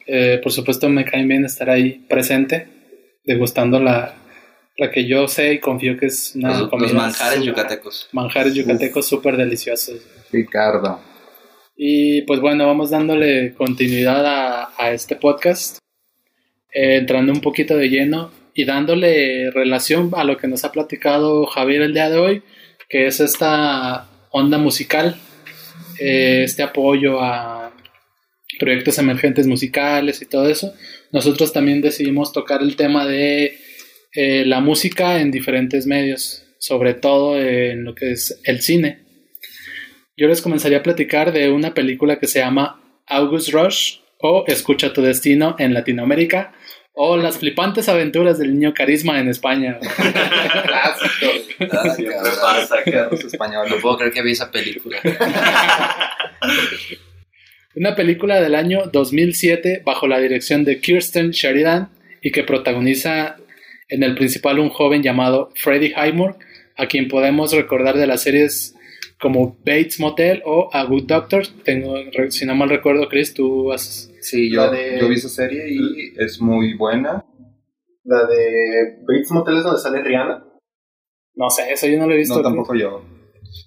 [0.07, 2.66] Eh, por supuesto, me caen bien estar ahí presente,
[3.25, 4.14] degustando la,
[4.76, 8.08] la que yo sé y confío que es una Los, los comida manjares súper- yucatecos.
[8.12, 10.00] Manjares yucatecos súper deliciosos.
[10.30, 11.00] Ricardo.
[11.76, 15.78] Y pues bueno, vamos dándole continuidad a, a este podcast,
[16.72, 21.46] eh, entrando un poquito de lleno y dándole relación a lo que nos ha platicado
[21.46, 22.42] Javier el día de hoy,
[22.88, 25.16] que es esta onda musical,
[25.98, 27.72] eh, este apoyo a
[28.58, 30.72] proyectos emergentes musicales y todo eso.
[31.11, 33.58] Nosotros también decidimos tocar el tema de
[34.14, 39.03] eh, la música en diferentes medios, sobre todo en lo que es el cine.
[40.16, 44.92] Yo les comenzaría a platicar de una película que se llama August Rush o Escucha
[44.92, 46.53] tu destino en Latinoamérica
[46.94, 49.79] o Las flipantes aventuras del niño carisma en España.
[51.59, 51.90] Cabrón.
[52.40, 53.72] pasa, españoles.
[53.72, 54.98] No puedo creer que vi esa película.
[57.75, 61.88] Una película del año 2007 bajo la dirección de Kirsten Sheridan
[62.20, 63.37] y que protagoniza
[63.92, 66.35] en el principal un joven llamado Freddie Highmore,
[66.76, 68.74] a quien podemos recordar de las series
[69.20, 71.44] como Bates Motel o A Good Doctor.
[71.64, 71.94] Tengo,
[72.31, 74.11] si no mal recuerdo, Chris, tú has...
[74.20, 77.24] Sí, yo, de- yo vi esa serie y es muy buena.
[78.05, 80.44] La de Bates Motel es donde sale Rihanna.
[81.35, 82.37] No sé, eso yo no lo he visto.
[82.37, 83.02] No, tampoco yo.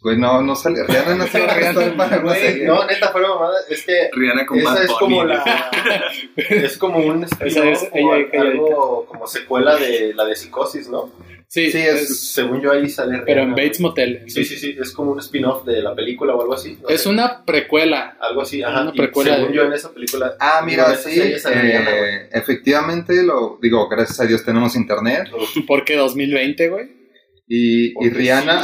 [0.01, 0.83] Güey, no, no sale.
[0.87, 2.65] Rihanna no sale Rihanna para una Güey, serie.
[2.65, 3.57] no, neta, fuera mamada.
[3.69, 5.43] Es que Rihanna con esa Bad es como la.
[6.37, 10.89] es como un Esa spin-off es ella, ella, algo como secuela de la de Psicosis,
[10.89, 11.11] ¿no?
[11.47, 13.63] Sí, Sí, es, es- Según yo ahí sale pero en Rihanna.
[13.63, 14.23] Bates Motel.
[14.27, 16.77] Sí, sí, sí, es como un spin-off de la película o algo así.
[16.81, 17.09] no Es sé.
[17.09, 18.17] una precuela.
[18.19, 18.81] Algo así, ajá.
[18.81, 20.35] una precuela según de- yo en esa película.
[20.39, 22.15] Ah, mira, sí, sale Rihanna, güey.
[22.15, 25.29] eh, efectivamente, lo digo, gracias a Dios tenemos internet.
[25.67, 27.04] Porque 2020, güey.
[27.47, 28.63] Y, Rihanna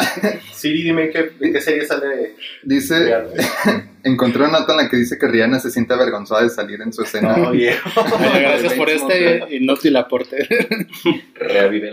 [0.54, 3.14] Siri, dime qué, qué serie sale dice,
[4.04, 6.92] encontré una nota en la que dice que Rihanna se siente avergonzada de salir en
[6.92, 7.38] su escena.
[7.38, 7.90] No, viejo.
[8.02, 10.48] Oye, Gracias por este inútil aporte.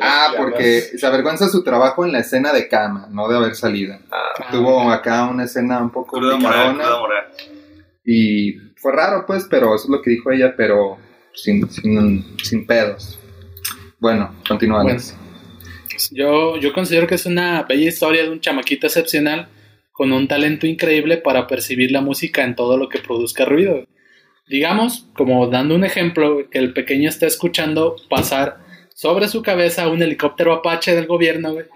[0.00, 0.36] Ah, llamas.
[0.38, 3.98] porque se avergüenza de su trabajo en la escena de cama, no de haber salido.
[4.10, 7.24] Ah, Tuvo acá una escena un poco Cruda moral, picadona cruda moral.
[8.04, 10.96] y fue raro pues, pero eso es lo que dijo ella, pero
[11.34, 13.18] sin, sin, sin pedos.
[13.98, 14.98] Bueno, continúa Bueno.
[16.12, 19.48] Yo, yo considero que es una bella historia de un chamaquito excepcional
[19.92, 23.84] con un talento increíble para percibir la música en todo lo que produzca ruido.
[24.46, 28.58] Digamos, como dando un ejemplo, que el pequeño está escuchando pasar
[28.94, 31.66] sobre su cabeza un helicóptero Apache del gobierno, güey,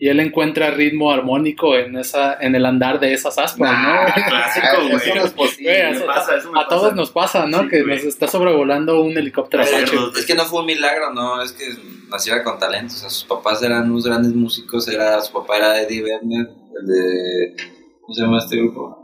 [0.00, 4.66] y él encuentra ritmo armónico en esa en el andar de esas aspas, Nah, clásico,
[4.66, 5.14] eso güey.
[5.18, 5.70] no es posible.
[5.70, 6.94] Güey, Me eso- pasa, eso me a todos pasa.
[6.94, 7.62] nos pasa, ¿no?
[7.62, 7.96] Sí, que güey.
[7.96, 9.96] nos está sobrevolando un helicóptero Apache.
[10.18, 11.64] Es que no fue un milagro, no, es que
[12.10, 12.94] nació con talento.
[12.94, 14.88] O sea, sus papás eran unos grandes músicos.
[14.88, 17.56] Era, su papá era Eddie Vedder, el de.
[18.00, 18.98] ¿Cómo se llama este grupo?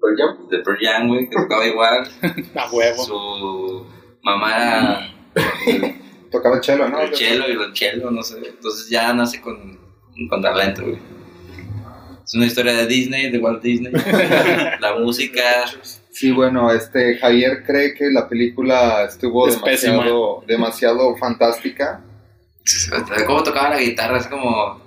[0.00, 0.48] Pearl Jam.
[0.48, 2.08] De Pearl Jam, güey, que tocaba igual.
[2.54, 3.04] A huevo.
[3.04, 3.86] Su
[4.22, 5.14] mamá era
[6.30, 7.00] Tocaba el chelo, ¿no?
[7.00, 8.36] el chelo y el chelo, no sé.
[8.44, 9.78] Entonces ya nace con,
[10.28, 10.98] con talento, güey.
[12.24, 13.90] Es una historia de Disney, de Walt Disney.
[14.80, 15.64] La música.
[16.10, 22.04] Sí, bueno, este Javier cree que la película estuvo Es demasiado, demasiado fantástica.
[23.26, 24.18] ¿Cómo tocaba la guitarra?
[24.18, 24.86] Es como.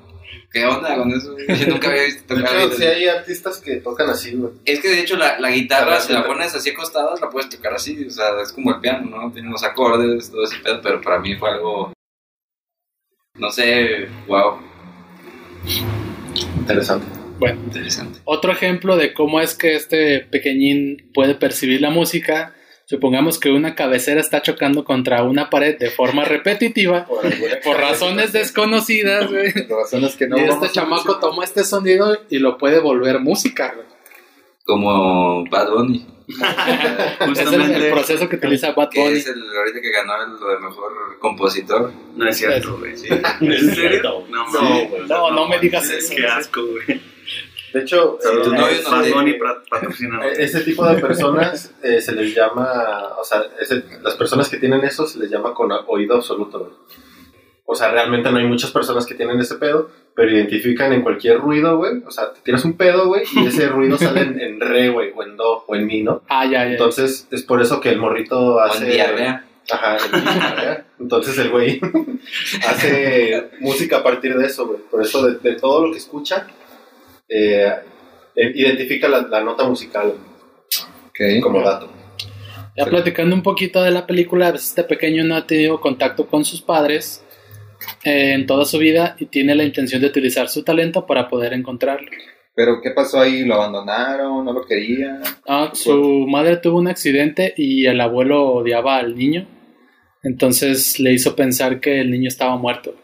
[0.51, 1.35] ¿Qué onda con eso?
[1.47, 2.91] Yo nunca había visto De tocar hecho, guitarra.
[2.93, 4.51] sí hay artistas que tocan así, güey.
[4.65, 7.73] Es que de hecho la, la guitarra, si la pones así acostada, la puedes tocar
[7.73, 9.31] así, o sea, es como el piano, ¿no?
[9.31, 11.93] Tiene unos acordes, todo ese pedo, pero para mí fue algo,
[13.35, 14.59] no sé, wow,
[16.57, 17.05] Interesante.
[17.39, 18.19] Bueno, interesante.
[18.25, 22.53] otro ejemplo de cómo es que este pequeñín puede percibir la música.
[22.91, 27.21] Supongamos que una cabecera está chocando contra una pared de forma repetitiva Por,
[27.63, 29.53] por razones desconocidas, güey.
[29.69, 33.71] por razones que no y este chamaco toma este sonido y lo puede volver música,
[33.73, 33.87] güey.
[34.65, 37.75] Como Bad Bunny, Es el, Justamente.
[37.87, 39.17] el proceso que utiliza Bad que Bunny.
[39.19, 41.91] es el ahorita que ganó el, lo de mejor compositor.
[42.15, 42.91] No es cierto, güey.
[42.91, 44.25] ¿En serio?
[44.29, 45.07] No, Sí, mames.
[45.07, 46.13] no, no me digas Es eso.
[46.15, 47.01] Qué asco, güey.
[47.73, 50.25] De hecho, tu eh, no te- patrocina.
[50.27, 54.57] Eh, Ese tipo de personas eh, se les llama, o sea, ese- las personas que
[54.57, 56.59] tienen eso se les llama con oído absoluto.
[56.59, 56.71] güey.
[57.65, 61.39] O sea, realmente no hay muchas personas que tienen ese pedo, pero identifican en cualquier
[61.39, 62.01] ruido, güey.
[62.05, 65.11] O sea, te tiras un pedo, güey, y ese ruido sale en, en re, güey,
[65.15, 66.21] o en do, o en mi, ¿no?
[66.27, 66.71] Ah, ya, ya.
[66.71, 68.85] Entonces, es por eso que el morrito hace...
[68.87, 69.45] diarrea.
[69.71, 69.95] Ajá.
[70.99, 71.79] Entonces el güey
[72.67, 74.79] hace música a partir de eso, güey.
[74.89, 76.47] Por eso de, de todo lo que escucha,
[77.31, 77.73] eh,
[78.35, 80.13] eh, identifica la, la nota musical
[81.41, 81.89] como dato.
[82.75, 86.45] Ya platicando un poquito de la película, pues, este pequeño no ha tenido contacto con
[86.45, 87.23] sus padres
[88.03, 91.53] eh, en toda su vida y tiene la intención de utilizar su talento para poder
[91.53, 92.09] encontrarlo.
[92.55, 93.43] Pero ¿qué pasó ahí?
[93.43, 94.43] ¿Lo abandonaron?
[94.45, 95.21] ¿No lo querían?
[95.47, 99.47] Ah, su madre tuvo un accidente y el abuelo odiaba al niño,
[100.23, 102.95] entonces le hizo pensar que el niño estaba muerto.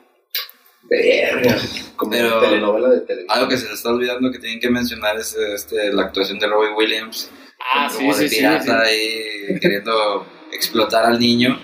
[0.90, 1.58] Verga.
[1.96, 3.38] Como Pero- telenovela de televisión.
[3.38, 6.48] Algo que se le está olvidando que tienen que mencionar es este, la actuación de
[6.48, 7.30] Robbie Williams.
[7.74, 11.60] Ah, como sí, de sí, sí, pirata ahí queriendo explotar al niño.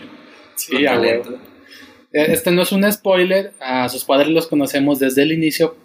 [0.56, 1.06] Sí, con a.
[1.08, 1.24] Eh,
[2.12, 5.76] Este no es un spoiler, a sus padres los conocemos desde el inicio,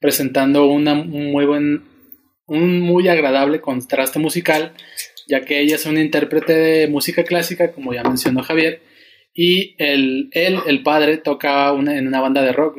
[0.00, 1.84] presentando una un muy buen,
[2.46, 4.72] un muy agradable contraste musical,
[5.26, 8.80] ya que ella es una intérprete de música clásica, como ya mencionó Javier,
[9.36, 12.78] y el, él, el padre, toca una- en una banda de rock.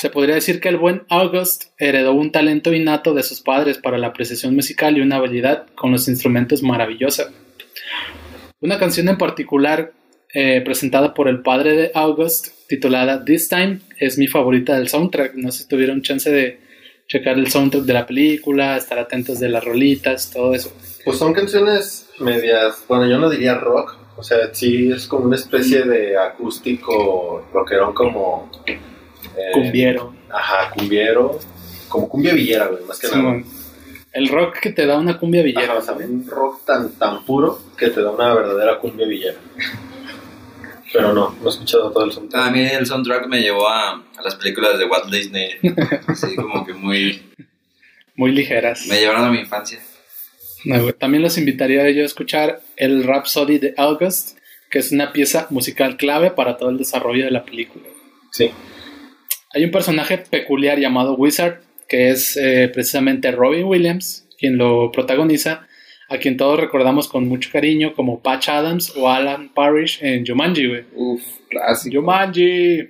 [0.00, 3.96] Se podría decir que el buen August heredó un talento innato de sus padres para
[3.98, 7.30] la apreciación musical y una habilidad con los instrumentos maravillosa.
[8.60, 9.92] Una canción en particular
[10.32, 15.34] eh, presentada por el padre de August, titulada This Time, es mi favorita del soundtrack.
[15.34, 16.58] No sé si tuvieron chance de
[17.06, 20.74] checar el soundtrack de la película, estar atentos de las rolitas, todo eso.
[21.04, 25.36] Pues son canciones medias, bueno, yo no diría rock, o sea, sí es como una
[25.36, 28.50] especie de acústico rockerón como...
[28.66, 28.78] eh,
[29.52, 30.14] Cumbiero.
[30.30, 31.38] Ajá, cumbiero,
[31.88, 33.42] como cumbia villera, güey, más que nada.
[34.12, 35.74] El rock que te da una cumbia Ajá, villera.
[35.78, 39.38] o sea, un rock tan, tan puro que te da una verdadera cumbia villera.
[40.92, 42.46] Pero no, no he escuchado todo el soundtrack.
[42.46, 45.54] A mí el soundtrack me llevó a, a las películas de Walt Disney.
[46.06, 47.32] Así como que muy...
[48.14, 48.86] Muy ligeras.
[48.86, 49.80] Me llevaron a mi infancia.
[50.98, 54.38] También los invitaría yo a escuchar el Rhapsody de August,
[54.70, 57.84] que es una pieza musical clave para todo el desarrollo de la película.
[58.32, 58.50] Sí.
[59.52, 65.68] Hay un personaje peculiar llamado Wizard, que es eh, precisamente Robin Williams, quien lo protagoniza,
[66.08, 70.66] a quien todos recordamos con mucho cariño como Patch Adams o Alan Parrish en Jumanji,
[70.66, 70.84] güey.
[70.94, 72.00] Uf, clásico.
[72.00, 72.88] Jumanji.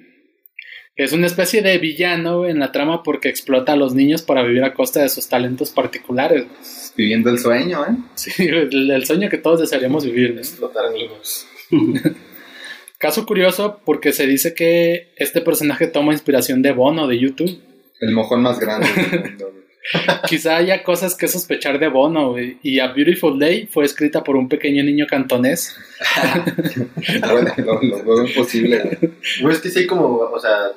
[0.96, 4.62] Es una especie de villano en la trama porque explota a los niños para vivir
[4.62, 6.46] a costa de sus talentos particulares.
[6.96, 7.96] Viviendo el sueño, ¿eh?
[8.14, 10.34] Sí, el, el sueño que todos desearíamos vivir.
[10.34, 10.40] ¿no?
[10.40, 11.46] Explotar niños.
[12.98, 17.60] Caso curioso porque se dice que este personaje toma inspiración de Bono de YouTube.
[18.00, 19.50] El mojón más grande del mundo.
[19.50, 19.64] güey.
[20.26, 22.58] Quizá haya cosas que sospechar de Bono, güey.
[22.62, 25.76] Y A Beautiful Day fue escrita por un pequeño niño cantonés.
[27.20, 28.98] Bueno, lo, veo imposible,
[29.42, 29.54] güey.
[29.54, 30.70] Es que sí hay como, o sea,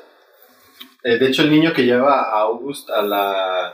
[1.03, 3.73] eh, de hecho el niño que lleva a August a la,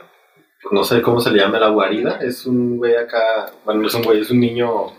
[0.70, 3.94] no sé cómo se le llama, la guarida, es un güey acá, bueno, no es
[3.94, 4.92] un güey, es un niño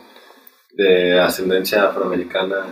[0.74, 2.66] de ascendencia afroamericana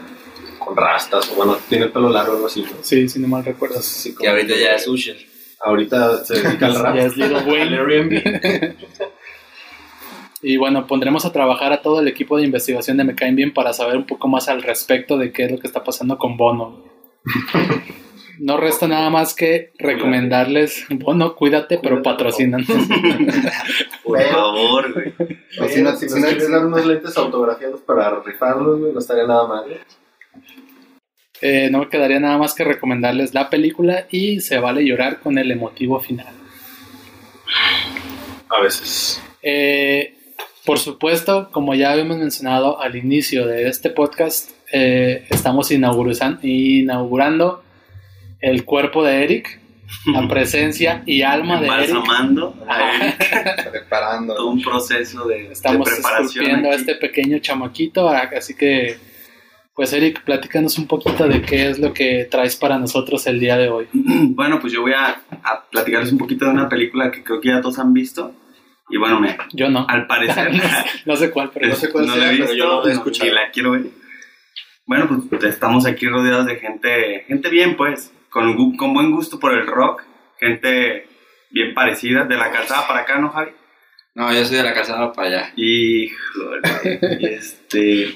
[0.59, 2.61] con rastas, o bueno, tiene el pelo largo o algo así.
[2.61, 2.69] ¿no?
[2.81, 3.79] Sí, si no mal recuerdo.
[3.79, 5.17] Así Que ahorita ya es Usher.
[5.61, 6.95] ahorita se dedica al rap.
[6.95, 8.75] Ya es Lil al Wayne.
[10.45, 13.53] Y bueno, pondremos a trabajar a todo el equipo de investigación de Me Caen Bien
[13.53, 16.35] para saber un poco más al respecto de qué es lo que está pasando con
[16.35, 16.83] Bono.
[18.39, 22.65] No resta nada más que recomendarles, Bono, cuídate, pero patrocinan.
[24.03, 25.13] Por favor, güey.
[25.59, 28.91] O si no- si si nos no- quieres dar unos lentes autografiados para rifarlos, güey,
[28.93, 29.65] no estaría nada mal.
[31.41, 31.69] ¿eh?
[31.69, 35.51] No me quedaría nada más que recomendarles la película y se vale llorar con el
[35.51, 36.33] emotivo final.
[38.49, 39.21] A veces.
[39.41, 40.15] Eh,
[40.65, 47.61] por supuesto, como ya habíamos mencionado al inicio de este podcast, eh, estamos inaugurando
[48.43, 49.59] el cuerpo de Eric,
[50.05, 51.89] la presencia y alma de Eric.
[51.89, 53.29] Embalsamando a Eric,
[53.63, 54.47] todo Preparando.
[54.47, 56.25] un proceso de, de Estamos preparación.
[56.27, 58.97] esculpiendo a este pequeño chamaquito, a- así que,
[59.75, 63.57] pues Eric, platícanos un poquito de qué es lo que traes para nosotros el día
[63.57, 63.87] de hoy.
[64.35, 67.49] Bueno, pues yo voy a, a platicarles un poquito de una película que creo que
[67.49, 68.35] ya todos han visto.
[68.89, 70.51] Y bueno, me, Yo no, al parecer
[71.05, 72.93] no sé cuál, pero No sé cuál no la he visto, yo no la he
[72.93, 73.29] escuchado.
[73.29, 73.83] ni la quiero ver.
[74.85, 79.53] Bueno, pues estamos aquí rodeados de gente, gente bien, pues, con, con buen gusto por
[79.53, 80.01] el rock,
[80.39, 81.07] gente
[81.51, 83.51] bien parecida, de la calzada para acá, ¿no, Javi?
[84.15, 85.53] No, yo soy de la calzada para allá.
[85.55, 88.15] Y, y este,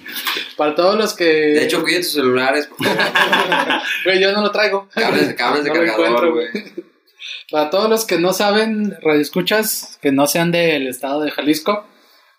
[0.55, 1.23] para todos los que...
[1.25, 3.01] De hecho, cuide tus celulares, por favor.
[4.05, 4.87] Güey, yo no lo traigo.
[4.93, 6.47] cables, cables de No cargador, güey.
[7.49, 11.87] Para todos los que no saben, radioescuchas, que no sean del estado de Jalisco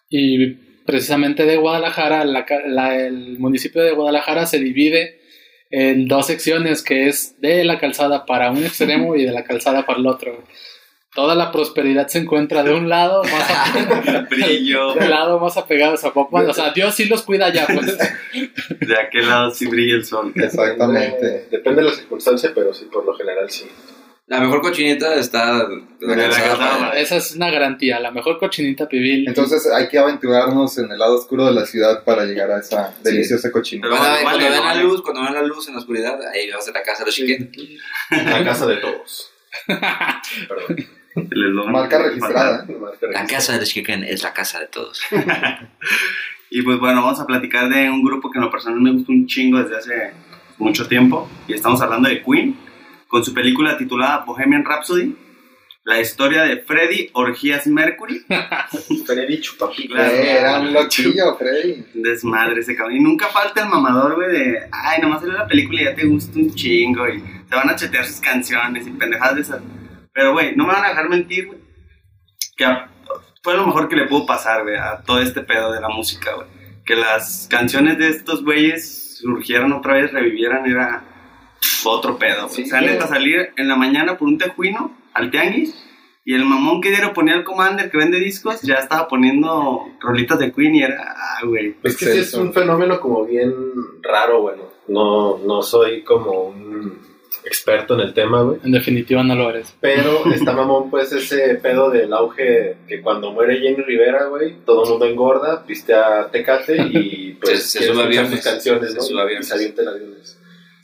[0.09, 0.55] y
[0.87, 5.18] precisamente de Guadalajara, la ca- la- el municipio de Guadalajara se divide
[5.71, 9.85] en dos secciones, que es de la calzada para un extremo y de la calzada
[9.87, 10.43] para el otro.
[11.15, 13.51] Toda la prosperidad se encuentra de un lado, más
[14.15, 16.49] a- brillo, del lado más apegado a Zapopan.
[16.49, 17.97] O sea, Dios sí los cuida ya, pues.
[18.81, 20.33] de aquel lado sí brilla el sol.
[20.35, 21.49] Exactamente.
[21.51, 23.67] Depende de la circunstancia, pero sí, por lo general sí.
[24.29, 25.67] La mejor cochinita está
[26.01, 26.91] la la allá.
[26.91, 29.27] Esa es una garantía, la mejor cochinita pibil.
[29.27, 32.95] Entonces hay que aventurarnos en el lado oscuro de la ciudad para llegar a esa
[33.03, 33.89] deliciosa cochinita.
[33.89, 34.83] Pero ver, vale, cuando vean la vale.
[34.83, 37.07] luz, cuando vean la luz en la oscuridad, ahí va a ser la casa de
[37.07, 37.69] los chiquetes.
[38.11, 39.31] La casa de todos.
[39.67, 41.73] Perdón.
[41.73, 42.67] Marca registrada.
[43.11, 45.01] La casa de los chiquetes es la casa de todos.
[46.51, 49.13] Y pues bueno, vamos a platicar de un grupo que en lo personal me gusta
[49.13, 50.13] un chingo desde hace
[50.57, 51.29] mucho tiempo.
[51.47, 52.59] Y estamos hablando de Queen,
[53.09, 55.17] con su película titulada Bohemian Rhapsody.
[55.85, 58.21] La historia de Freddie Orgías Mercury.
[59.07, 59.89] Freddy Chupapi.
[59.89, 60.11] Claro.
[60.13, 61.83] Eh, era un loquillo, Freddy.
[61.95, 62.97] Desmadre ese cabrón.
[62.97, 66.05] Y nunca falta el mamador, güey, de, ay, nomás salió la película y ya te
[66.07, 67.09] gusta un chingo.
[67.09, 69.63] Y te van a chetear sus canciones y pendejadas de esas.
[70.13, 71.59] Pero, güey, no me van a dejar mentir, güey.
[72.57, 72.91] Que a-
[73.43, 76.35] fue lo mejor que le pudo pasar, güey, a todo este pedo de la música,
[76.35, 76.49] güey.
[76.85, 81.03] Que las canciones de estos güeyes surgieran otra vez, revivieran, era
[81.85, 82.55] otro pedo, güey.
[82.55, 85.85] Sí, o sea, neta, salir en la mañana por un tejuino al tianguis.
[86.25, 90.39] Y el mamón que diario ponía el Commander que vende discos, ya estaba poniendo rolitas
[90.39, 91.75] de Queen y era, ah, güey.
[91.83, 93.51] Es que sí es un fenómeno como bien
[94.03, 94.65] raro, bueno.
[94.89, 96.99] No, no soy como un
[97.47, 98.59] experto en el tema, güey.
[98.63, 99.75] En definitiva no lo eres.
[99.81, 104.85] Pero está mamón, pues, ese pedo del auge que cuando muere Jenny Rivera, güey, todo
[104.85, 109.03] el mundo engorda, pistea Tecate y pues Se- se sube sus canciones, Se ¿no?
[109.03, 109.47] sube aviones.
[109.47, 109.55] Y se
[109.89, 110.38] aviones.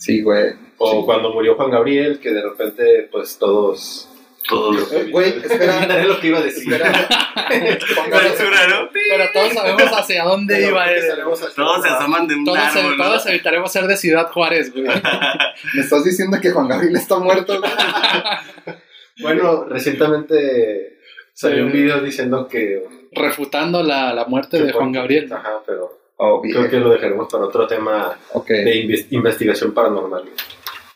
[0.04, 0.52] Sí, güey.
[0.76, 0.96] O Sí.
[1.06, 4.08] cuando murió Juan Gabriel, que de repente, pues, todos...
[4.46, 4.92] Todos.
[4.92, 5.84] Eh, Güey, espera.
[5.84, 6.70] Era lo que iba a decir.
[6.70, 6.92] espera.
[7.48, 8.90] Censura, ¿no?
[8.92, 11.02] Pero todos sabemos hacia dónde Pero iba él.
[11.56, 14.84] Todos se asoman de un Todos, árbol, todos evitaremos ser de Ciudad Juárez, güey.
[15.74, 17.58] ¿Me estás diciendo que Juan Gabriel está muerto?
[17.58, 17.72] güey?
[19.22, 20.98] Bueno, recientemente
[21.32, 22.82] salió un video diciendo que...
[23.12, 25.32] Refutando la, la muerte de Juan Gabriel.
[25.32, 28.48] Ajá, pero Oh, creo que lo dejaremos para otro tema Ok.
[28.48, 30.24] de inves- investigación paranormal.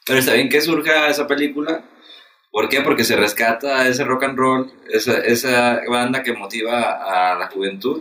[0.07, 1.83] Pero está bien que surja esa película.
[2.51, 2.81] ¿Por qué?
[2.81, 8.01] Porque se rescata ese rock and roll, esa, esa banda que motiva a la juventud.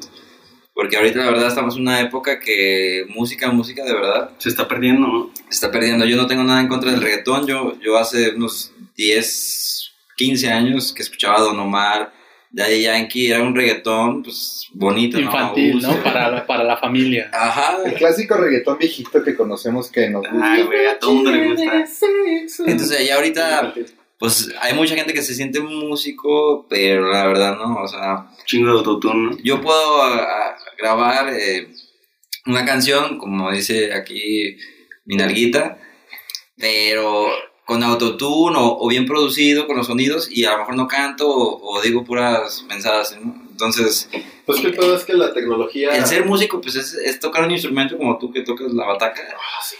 [0.73, 4.67] Porque ahorita la verdad estamos en una época que música, música de verdad Se está
[4.67, 5.31] perdiendo, ¿no?
[5.49, 6.05] se está perdiendo.
[6.05, 7.47] Yo no tengo nada en contra del reggaetón.
[7.47, 12.13] Yo, yo hace unos 10, 15 años que escuchaba a Don Omar,
[12.49, 15.91] Daddy Yankee, era un reggaetón pues bonito, Infantil, ¿no?
[15.91, 16.03] ¿no?
[16.03, 17.29] Para, la- para la familia.
[17.33, 17.77] Ajá.
[17.85, 20.53] El clásico reggaetón viejito que conocemos que nos gusta.
[20.53, 21.85] Ay, güey, a todo mundo le gusta.
[22.65, 23.73] Entonces ya ahorita
[24.19, 28.67] pues hay mucha gente que se siente músico, pero la verdad no, o sea, Chingo
[28.71, 30.17] de autotune, yo puedo a-
[30.49, 31.67] a grabar eh,
[32.47, 34.57] una canción, como dice aquí
[35.05, 35.77] mi nalguita,
[36.57, 37.27] pero
[37.67, 41.27] con autotune o, o bien producido con los sonidos y a lo mejor no canto
[41.29, 43.35] o, o digo puras mensajes, ¿no?
[43.51, 44.09] Entonces,
[44.45, 45.89] Pues que todo es que la tecnología...
[45.91, 49.21] el ser músico pues es, es tocar un instrumento como tú que tocas la bataca.
[49.35, 49.75] Ah, sí.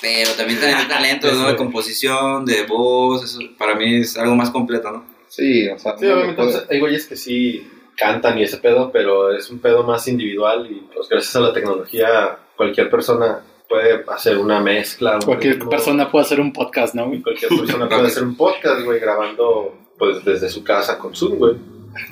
[0.00, 1.46] Pero también tiene talento, ¿no?
[1.48, 5.04] De composición, de voz, eso para mí es algo más completo, ¿no?
[5.28, 9.32] Sí, o sea, Sí, obviamente puede- hay güeyes que sí cantan y ese pedo, pero
[9.36, 13.42] es un pedo más individual y pues gracias a la tecnología cualquier persona
[13.74, 15.14] puede hacer una mezcla.
[15.16, 17.06] un Cualquier ritmo, persona puede hacer un podcast, ¿no?
[17.06, 17.22] güey?
[17.22, 21.54] Cualquier persona puede hacer un podcast, güey, grabando pues desde su casa con Zoom, güey.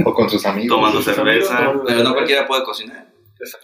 [0.05, 0.77] o con sus amigos.
[0.77, 1.73] Tomando cerveza.
[1.87, 3.09] Pero no cualquiera puede cocinar.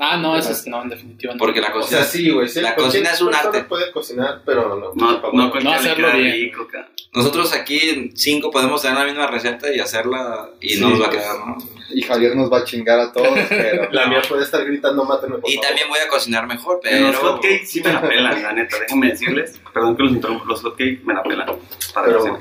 [0.01, 1.35] Ah, no, eso es, no, en definitiva.
[1.35, 1.39] no.
[1.39, 2.01] Porque la O cocina.
[2.01, 2.49] sea, sí, güey.
[2.49, 3.63] sí, La cualquier cocina es un arte.
[3.63, 4.93] puede cocinar, pero no.
[4.95, 6.33] No, no, No hacerlo bien.
[6.33, 6.67] rico,
[7.15, 11.11] Nosotros aquí cinco podemos tener la misma receta y hacerla y no nos va a
[11.11, 11.23] pues.
[11.23, 11.57] quedar, ¿no?
[11.95, 13.91] Y Javier nos va a chingar a todos, pero...
[13.93, 15.67] La mía puede estar gritando, mátenme, por Y favor".
[15.69, 19.09] también voy a cocinar mejor, Pero los hotcakes sí me la pelan, la neta, déjenme
[19.09, 19.59] decirles.
[19.73, 21.49] Perdón que los interrumpo, los hotcakes me la pelan.
[21.95, 22.39] Para Pero,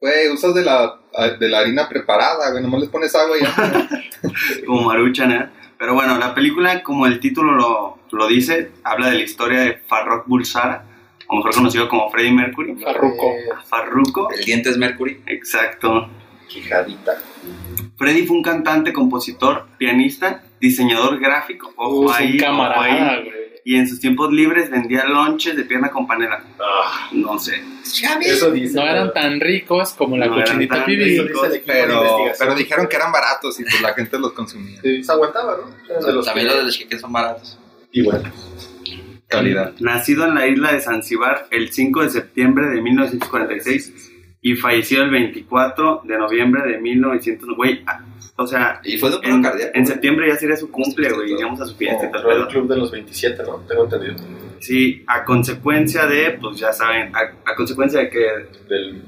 [0.00, 0.98] Güey, usas de la,
[1.38, 2.62] de la harina preparada, güey.
[2.62, 3.88] Nomás les pones agua y ya.
[4.66, 5.48] como Maruchan, ¿eh?
[5.78, 9.76] Pero bueno, la película, como el título lo, lo dice, habla de la historia de
[9.88, 10.84] Farrokh Bulsara,
[11.28, 12.76] o mejor conocido como Freddie Mercury.
[12.76, 13.32] Farruko.
[13.68, 15.20] Farruko, El diente es Mercury.
[15.26, 16.08] exacto.
[16.48, 17.18] Quijadita.
[17.96, 21.72] Freddie fue un cantante, compositor, pianista, diseñador gráfico.
[21.76, 23.24] Ojo Uh, ahí, un ojo camarada, ahí.
[23.24, 23.46] güey.
[23.64, 26.40] Y en sus tiempos libres vendía lonches de pierna con panela.
[26.60, 27.60] Ah, No sé.
[28.20, 28.76] eso dice.
[28.76, 33.64] No eran tan ricos como la No cochinita de Pero, dijeron que eran baratos y
[33.64, 34.80] pues la gente los consumía.
[34.82, 36.12] Sí, se aguantaba, ¿no?
[36.12, 37.58] Los También que- los de los chiquetes son baratos.
[37.90, 38.30] Y bueno,
[39.28, 39.74] Calidad.
[39.80, 44.12] Nacido en la isla de Zanzíbar el 5 de septiembre de 1946
[44.42, 47.56] y falleció el 24 de noviembre de 1900.
[47.56, 47.84] Güey,
[48.36, 49.72] o sea, Y fue de en, cardíaco.
[49.74, 51.32] en septiembre ya sería su cumple, güey.
[51.32, 53.56] Iríamos a su fiesta y el club de los 27, ¿no?
[53.68, 54.14] Tengo entendido.
[54.60, 58.20] Sí, a consecuencia de, pues ya saben, a, a consecuencia de que.
[58.68, 59.02] Del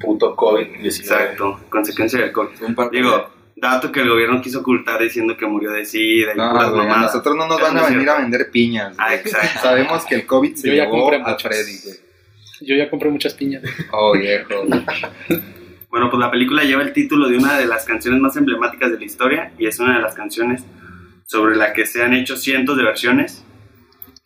[0.00, 0.84] puto COVID-19.
[0.84, 2.62] Exacto, consecuencia del COVID.
[2.62, 6.36] Un paro Digo, dato que el gobierno quiso ocultar diciendo que murió de SIDA y
[6.36, 7.12] No, puras güey, a mamadas.
[7.14, 8.18] nosotros no nos van no a venir cierto.
[8.18, 8.94] a vender piñas.
[8.98, 9.60] Ah, exacto.
[9.62, 11.42] Sabemos que el COVID se Yo ya llevó compré a muchas.
[11.42, 11.96] Freddy, güey.
[12.62, 13.62] Yo ya compré muchas piñas.
[13.92, 14.54] Oh, viejo.
[15.88, 18.98] Bueno, pues la película lleva el título de una de las canciones más emblemáticas de
[18.98, 20.62] la historia y es una de las canciones
[21.24, 23.42] sobre la que se han hecho cientos de versiones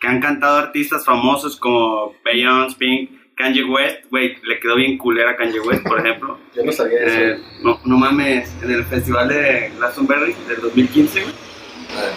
[0.01, 3.11] que han cantado artistas famosos como Beyoncé, Pink,
[3.41, 4.05] Kanye West.
[4.11, 6.38] Güey, le quedó bien culera a Kanye West, por ejemplo.
[6.55, 7.18] Yo no sabía eso.
[7.20, 11.34] Eh, no, no mames, en el festival de Glastonbury del 2015, güey,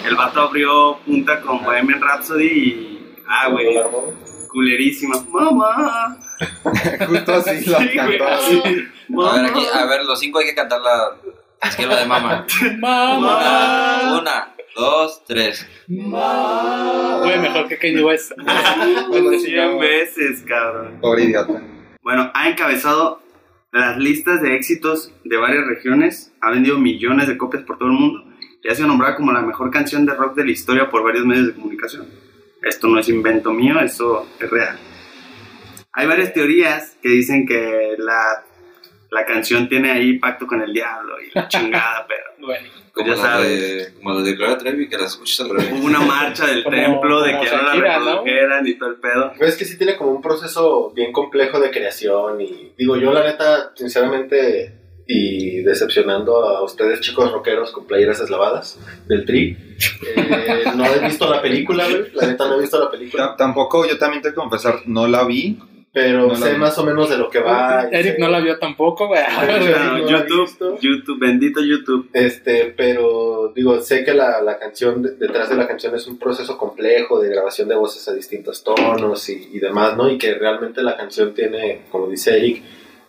[0.06, 3.14] el vato abrió punta con Bohemian Rhapsody y...
[3.28, 3.88] Ah, güey, ¿No la
[4.50, 5.16] culerísima.
[5.30, 6.18] Mamá.
[7.08, 8.42] Justo así lo Sí, güey, cantó.
[8.48, 8.62] sí.
[8.64, 9.82] A ver, aquí, Mamá.
[9.82, 11.16] a ver, los cinco hay que cantar la
[11.68, 12.46] esquema de mama.
[12.80, 13.18] ¡Mamá!
[13.18, 15.68] Una, una, dos, tres.
[15.88, 18.32] Güey, mejor que Kanye West.
[19.10, 21.00] Como 100 veces, cabrón.
[21.02, 21.62] Pobre idiota.
[22.02, 23.22] Bueno, ha encabezado
[23.72, 27.96] las listas de éxitos de varias regiones, ha vendido millones de copias por todo el
[27.96, 28.24] mundo
[28.64, 31.26] y ha sido nombrada como la mejor canción de rock de la historia por varios
[31.26, 32.08] medios de comunicación.
[32.62, 34.78] Esto no es invento mío, eso es real.
[35.94, 38.44] Hay varias teorías que dicen que la,
[39.12, 42.83] la canción tiene ahí pacto con el diablo y la chingada, pero Güey.
[42.94, 43.50] Como Ya la sabes.
[43.88, 45.74] de, como la de Gloria Trevi, que las escuchas al revés.
[45.74, 48.06] hubo una marcha del Como- templo de que no la Shakira, ¿no?
[48.06, 49.34] reprodujeran y todo el pedo.
[49.38, 53.12] Pues es que sí tiene como un proceso bien complejo de creación y digo yo
[53.12, 59.58] la neta, sinceramente y decepcionando a ustedes chicos rockeros con playeras eslavadas del tri,
[60.16, 63.36] eh, no he visto la película, güey, la neta no he visto la película, Ta-
[63.36, 65.60] Tampoco, yo también tengo que confesar, no la vi.
[65.94, 66.58] Pero No sé vi.
[66.58, 67.88] más o menos de lo que va.
[67.92, 69.22] Eric no la vio tampoco, güey.
[70.02, 70.80] No YouTube.
[70.82, 72.10] YouTube, bendito YouTube.
[72.14, 76.18] Este, pero digo, sé que la, la canción, de- detrás de la canción es un
[76.18, 80.10] proceso complejo de grabación de voces a distintos tonos y, y demás, ¿no?
[80.10, 82.64] Y que realmente la canción tiene, como dice Eric,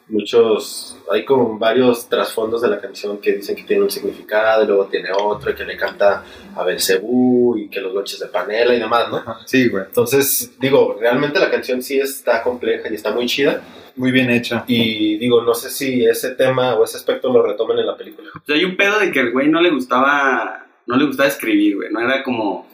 [0.08, 4.66] muchos, hay como varios trasfondos de la canción que dicen que tiene un significado y
[4.66, 6.22] luego tiene otro y que le canta
[6.54, 9.22] a Belcebú y que los lonches de panela y demás, ¿no?
[9.46, 9.84] Sí, güey.
[9.86, 13.62] Entonces, digo, realmente la canción sí está compleja y está muy chida
[13.96, 14.64] Muy bien hecha.
[14.66, 18.30] y digo, no sé si ese tema o ese aspecto lo retomen en la película.
[18.34, 21.28] O sea, hay un pedo de que el güey no le gustaba, no le gustaba
[21.28, 21.90] escribir, güey.
[21.90, 22.66] No era como,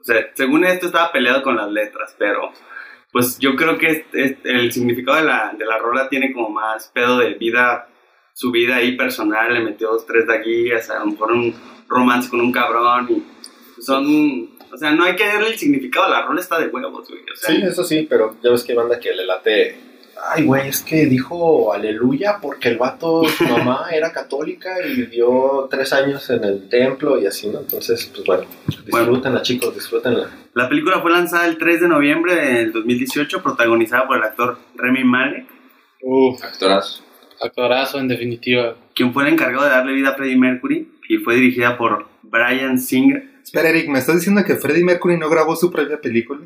[0.00, 2.52] o sea, según esto estaba peleado con las letras, pero
[3.12, 7.18] pues yo creo que el significado de la, de la rola tiene como más pedo
[7.18, 7.88] de vida,
[8.34, 11.54] su vida ahí personal, le metió dos, tres daguillas, a lo mejor un
[11.88, 16.22] romance con un cabrón y son, o sea, no hay que darle el significado, la
[16.22, 17.22] rola está de huevos, güey.
[17.34, 19.87] Sí, eso sí, pero ya ves que banda que le late.
[20.20, 25.68] Ay, güey, es que dijo aleluya porque el vato, su mamá era católica y vivió
[25.70, 27.60] tres años en el templo y así, ¿no?
[27.60, 28.44] Entonces, pues bueno,
[28.84, 30.28] disfrútenla, chicos, disfrútenla.
[30.54, 35.04] La película fue lanzada el 3 de noviembre del 2018, protagonizada por el actor Remy
[35.04, 35.46] Malek,
[36.02, 37.04] Uf, Actorazo.
[37.40, 38.74] actorazo en definitiva.
[38.94, 42.78] quien fue el encargado de darle vida a Freddie Mercury y fue dirigida por Brian
[42.78, 46.40] Singer, Espera, Eric, ¿me estás diciendo que Freddie Mercury no grabó su propia película?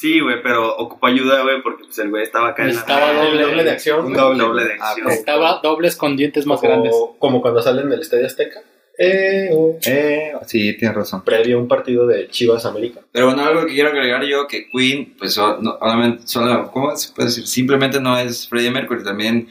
[0.00, 2.80] Sí, güey, pero ocupó ayuda, güey, porque pues, el güey estaba acá en la...
[2.80, 4.04] Estaba doble, doble de acción.
[4.06, 4.42] Un doble.
[4.44, 5.06] doble de Ah, acción.
[5.06, 5.12] ok.
[5.12, 6.94] Estaba dobles con dientes más como, grandes.
[7.18, 8.60] como cuando salen del Estadio Azteca.
[8.98, 11.22] Eh, o Eh, sí, tienes razón.
[11.22, 13.00] previo a un partido de Chivas América.
[13.12, 17.12] Pero bueno, algo que quiero agregar yo, que Queen, pues no, solamente, solo, ¿cómo se
[17.12, 17.46] puede decir?
[17.46, 19.48] Simplemente no es Freddie Mercury, también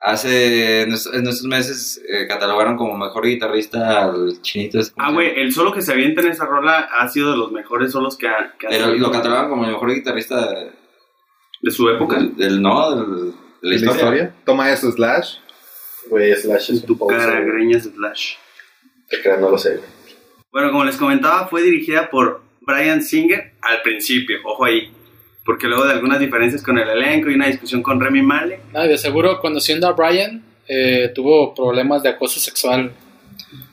[0.00, 4.78] hace, en estos, en estos meses eh, catalogaron como mejor guitarrista al chinito.
[4.78, 7.36] este, ¿cómo Ah, güey, el solo que se avienta en esa rola ha sido de
[7.36, 10.70] los mejores solos que ha, que ha lo, catalogaron como el mejor guitarrista de-
[11.60, 12.16] de su época.
[12.16, 13.32] del, del- no, del- de
[13.62, 13.94] la ¿La historia.
[13.96, 14.34] historia?
[14.44, 15.36] Toma eso, Slash.
[16.08, 17.44] Güey, Slash es Tu cara güey.
[17.52, 18.34] greñas Slash.
[19.10, 19.80] Te creas, no lo sé.
[20.52, 24.92] Bueno, como les comentaba, fue dirigida por Brian Singer al principio, ojo ahí.
[25.48, 28.84] Porque luego de algunas diferencias con el elenco y una discusión con Remy Malek, No,
[28.84, 32.92] y de seguro, conociendo a Brian, eh, tuvo problemas de acoso sexual.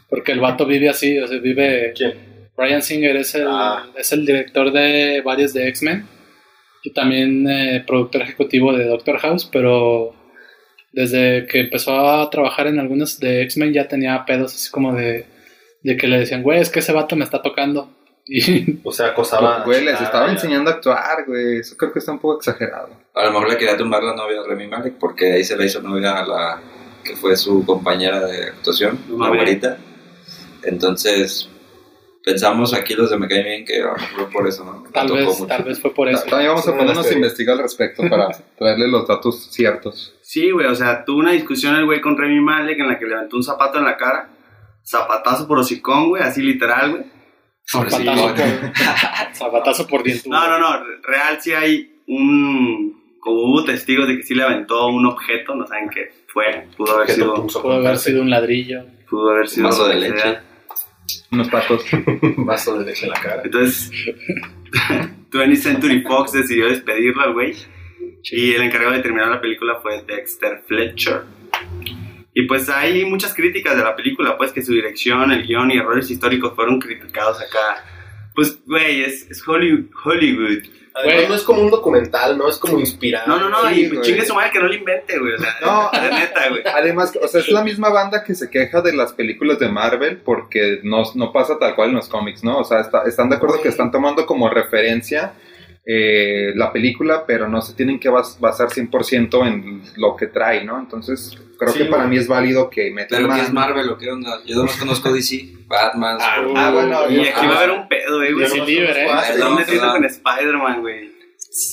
[0.09, 1.91] Porque el vato vive así, o sea, vive...
[1.93, 2.13] ¿Quién?
[2.55, 3.87] Brian Singer es el, Ah.
[3.97, 6.07] es el director de varios de X-Men
[6.81, 10.15] y también eh, productor ejecutivo de Doctor House, pero
[10.93, 15.25] desde que empezó a trabajar en algunos de X-Men ya tenía pedos así como de,
[15.83, 17.93] de que le decían, güey, es que ese vato me está tocando.
[18.37, 19.63] Y O sea, acosaba.
[19.63, 21.59] Güey, les a- estaba enseñando a actuar, güey.
[21.59, 22.89] Eso creo que está un poco exagerado.
[23.13, 25.63] A lo mejor le quería tumbar la novia a Remy Malek porque ahí se la
[25.65, 26.61] hizo novia a la
[27.03, 29.41] que fue su compañera de actuación, No la mames.
[29.41, 29.77] abuelita.
[30.63, 31.49] Entonces,
[32.23, 34.83] pensamos aquí los de Me Cae Bien que a lo mejor fue por eso, ¿no?
[34.91, 35.45] Tal vez, mucho.
[35.45, 36.23] tal vez fue por eso.
[36.27, 40.15] También vamos Sí, a ponernos a investigar al respecto para traerle los datos ciertos.
[40.21, 43.05] sí, güey, o sea, tuvo una discusión el güey con Remy Malek en la que
[43.05, 44.29] levantó un zapato en la cara,
[44.83, 47.14] zapatazo por hocicón, güey, así literal, güey.
[47.67, 50.03] Zapatazo por, zapatazo por.
[50.27, 53.03] No, no, no, real sí hay un...
[53.19, 56.97] Como hubo testigos de que sí le aventó un objeto, no saben qué fue, pudo
[56.97, 57.47] haber sido...
[57.47, 58.85] Pudo haber sido un ladrillo.
[59.09, 59.65] Pudo haber sido...
[59.65, 60.21] vaso de leche.
[60.21, 60.43] sea.
[61.31, 61.85] Unos tacos.
[61.91, 63.41] un vaso de leche en la cara.
[63.43, 63.91] Entonces,
[65.31, 67.55] 20th Century Fox decidió despedirlo al güey.
[68.31, 71.23] Y el encargado de terminar la película fue Dexter Fletcher.
[72.37, 75.77] Y pues hay muchas críticas de la película, pues que su dirección, el guion y
[75.77, 77.83] errores históricos fueron criticados acá.
[78.35, 79.85] Pues, güey, es, es Hollywood.
[80.03, 80.63] Hollywood.
[80.97, 81.27] Además, Güey.
[81.29, 83.27] no es como un documental, no es como inspirado.
[83.27, 85.33] No, no, no, Sí, y chingue su madre que no lo invente, güey.
[85.33, 85.89] O sea, No.
[86.01, 86.61] de neta, güey.
[86.73, 90.17] Además, o sea, es la misma banda que se queja de las películas de Marvel
[90.17, 92.59] porque no, no pasa tal cual en los cómics, ¿no?
[92.59, 95.33] O sea, está- están de acuerdo que están tomando como referencia
[95.85, 100.63] eh, la película, pero no se tienen que bas- basar 100% en lo que trae,
[100.63, 100.79] ¿no?
[100.79, 103.43] Entonces, creo Sí, que para mí es válido que metan Pero ¿qué mano.
[103.43, 104.39] es Marvel o qué onda?
[104.45, 106.43] Yo no conozco DC, Batman, Ah.
[106.55, 108.33] Ah, bueno, Y aquí va a haber un pedo, güey.
[108.33, 108.47] güey.
[108.49, 109.09] Sí, libre, ¿eh?
[109.29, 111.15] Están metiendo con Spider-Man, güey.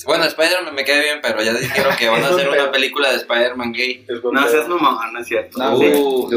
[0.05, 3.17] Bueno, Spider-Man me cae bien, pero ya dijeron que van a hacer una película de
[3.17, 4.05] Spider-Man gay.
[4.31, 5.57] No seas mamón, no es cierto.
[5.57, 5.91] No, Sí.
[5.93, 6.29] Uh,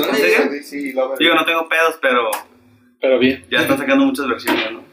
[0.95, 1.19] lover.
[1.19, 2.31] Digo, no tengo pedos, pero
[3.01, 3.45] Pero bien.
[3.51, 4.86] ya están sacando muchas versiones, ¿no?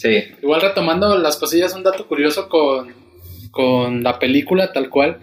[0.00, 0.24] Sí.
[0.40, 2.94] Igual retomando las cosillas, un dato curioso con,
[3.50, 5.18] con la película tal cual,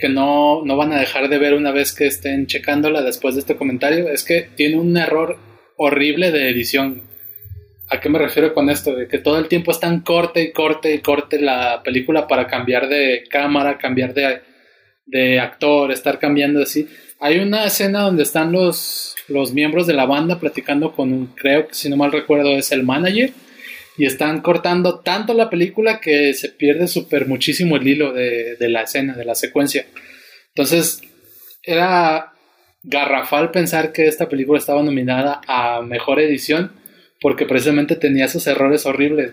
[0.00, 3.42] que no, no van a dejar de ver una vez que estén checándola después de
[3.42, 5.38] este comentario, es que tiene un error
[5.76, 7.02] horrible de edición.
[7.88, 8.96] ¿A qué me refiero con esto?
[8.96, 12.88] De que todo el tiempo están corte y corte y corte la película para cambiar
[12.88, 14.40] de cámara, cambiar de,
[15.06, 16.88] de actor, estar cambiando así.
[17.20, 21.68] Hay una escena donde están los, los miembros de la banda platicando con un, creo
[21.68, 23.30] que si no mal recuerdo es el manager,
[23.96, 28.68] y están cortando tanto la película que se pierde súper muchísimo el hilo de, de
[28.68, 29.86] la escena, de la secuencia.
[30.48, 31.00] Entonces,
[31.62, 32.32] era
[32.82, 36.72] garrafal pensar que esta película estaba nominada a mejor edición
[37.20, 39.32] porque precisamente tenía esos errores horribles.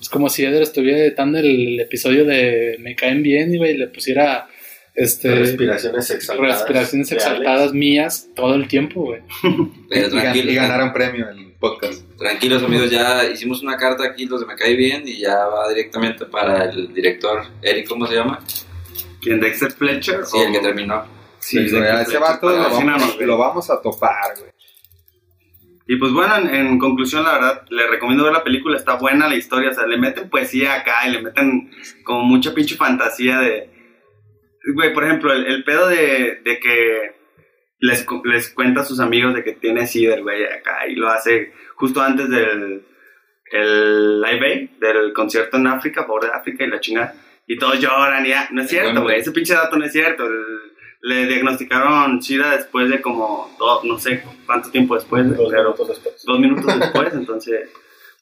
[0.00, 4.46] Es como si Eder estuviera editando el episodio de Me caen bien y le pusiera
[4.94, 6.60] este, Respiraciones exaltadas.
[6.60, 7.26] respiraciones reales.
[7.26, 9.20] exaltadas mías todo el tiempo, güey.
[9.90, 12.05] Pero Y, y ganar un premio en el podcast.
[12.16, 15.68] Tranquilos amigos, ya hicimos una carta aquí, los de Me Cae Bien, y ya va
[15.68, 18.40] directamente para el director Eric, ¿cómo se llama?
[19.20, 19.40] ¿Quién?
[19.40, 20.24] ¿Dexter Fletcher?
[20.24, 21.04] Sí, el que terminó.
[21.38, 23.26] Sí, Sí, a ese Fletcher, vato lo vamos, güey.
[23.26, 24.50] lo vamos a topar, güey.
[25.88, 29.28] Y pues bueno, en, en conclusión, la verdad, le recomiendo ver la película, está buena
[29.28, 31.70] la historia, o sea, le meten poesía acá y le meten
[32.04, 33.70] como mucha pinche fantasía de...
[34.74, 37.14] Güey, por ejemplo, el, el pedo de, de que
[37.78, 41.52] les, les cuenta a sus amigos de que tiene SIDA, güey, acá, y lo hace
[41.76, 42.82] justo antes del
[43.52, 47.14] el Live Aid, del concierto en África, a favor de África y la chingada,
[47.46, 50.26] y todos lloran y ya, no es cierto, güey, ese pinche dato no es cierto,
[50.26, 50.72] el-
[51.02, 55.88] le diagnosticaron SIDA después de como, do- no sé cuánto tiempo después, Dos pero minutos
[55.88, 56.24] después.
[56.24, 57.70] dos minutos después, entonces...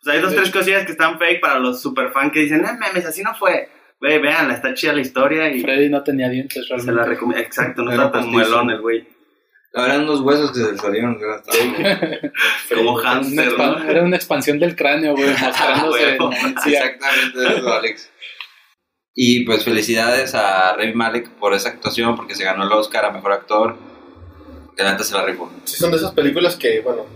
[0.03, 3.07] Pues hay dos, tres cosillas que están fake para los superfans que dicen, no mames,
[3.07, 3.71] así no fue.
[4.01, 7.09] Güey, vean, está chida la historia y Freddy no tenía dientes se la realmente.
[7.09, 7.43] recomiendo.
[7.43, 8.51] Exacto, no Era está tan postizo.
[8.51, 9.09] muelón el güey.
[9.77, 11.19] Eran unos huesos que se salieron.
[12.75, 13.91] Como expa- ¿no?
[13.91, 16.05] Era una expansión del cráneo, güey, mostrándose.
[16.13, 16.31] Huevo.
[16.63, 18.11] Sí, Exactamente eso, Alex.
[19.17, 23.11] Y pues felicidades a Remy Malek por esa actuación, porque se ganó el Oscar a
[23.11, 23.77] Mejor Actor.
[24.77, 25.51] Que la neta se la rifó.
[25.65, 27.07] Sí, son de esas películas que, bueno,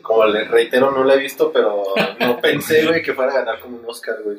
[0.00, 1.82] como le reitero, no la he visto, pero
[2.20, 4.38] no pensé, güey, que fuera a ganar como un Oscar, güey.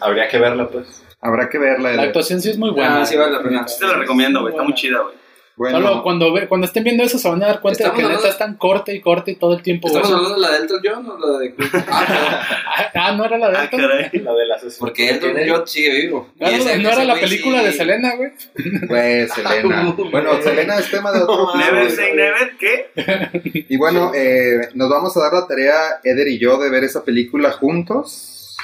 [0.00, 1.04] Habría que verla, pues.
[1.20, 1.92] Habrá que verla.
[1.92, 3.02] La actuación sí es muy buena.
[3.02, 3.66] Ah, sí vale la pena.
[3.68, 4.52] Sí te la recomiendo, güey.
[4.52, 5.14] Está muy chida, güey.
[5.54, 7.96] Bueno, Solo cuando, ve- cuando estén viendo eso se van a dar cuenta de que
[7.96, 9.88] neta hablando- es tan corte y corte y todo el tiempo.
[9.88, 10.02] güey.
[10.02, 11.54] ¿Estamos hablando de la de Elton John o la de
[11.88, 13.80] Ah, ah, no era la de Ah, Elton.
[13.80, 14.10] caray.
[14.22, 16.32] La de las Porque Elton John sigue vivo.
[16.40, 18.30] Ah, ese- no era la güey película sí- de Selena, güey.
[18.88, 19.94] Pues, Selena.
[20.10, 21.54] Bueno, Selena es tema de otro.
[21.54, 21.90] Never güey.
[21.96, 23.64] say never, ¿qué?
[23.68, 27.04] Y bueno, eh, nos vamos a dar la tarea, Eder y yo, de ver esa
[27.04, 28.56] película juntos,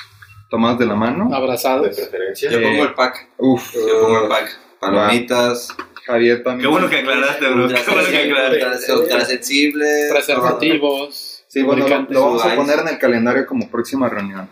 [0.49, 1.29] tomados de la mano.
[1.29, 1.95] de Abrazados.
[1.95, 2.51] preferencia.
[2.51, 3.29] Yo pongo el pack.
[3.37, 4.59] Uf, Yo pongo el pack.
[4.81, 5.69] Palomitas.
[6.09, 6.63] Javier también.
[6.63, 7.69] Qué bueno que aclaraste, bro.
[7.69, 8.93] Qué bueno que aclaraste.
[8.93, 9.87] ultra, ultra sensible.
[10.11, 11.45] Preservativos.
[11.47, 14.49] Sí, bueno, lo, vamos a poner en el calendario como próxima reunión.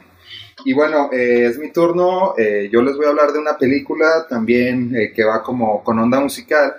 [0.65, 2.35] Y bueno, eh, es mi turno.
[2.37, 5.99] eh, yo les voy a hablar de una película también eh, que va como con
[5.99, 6.77] onda musical.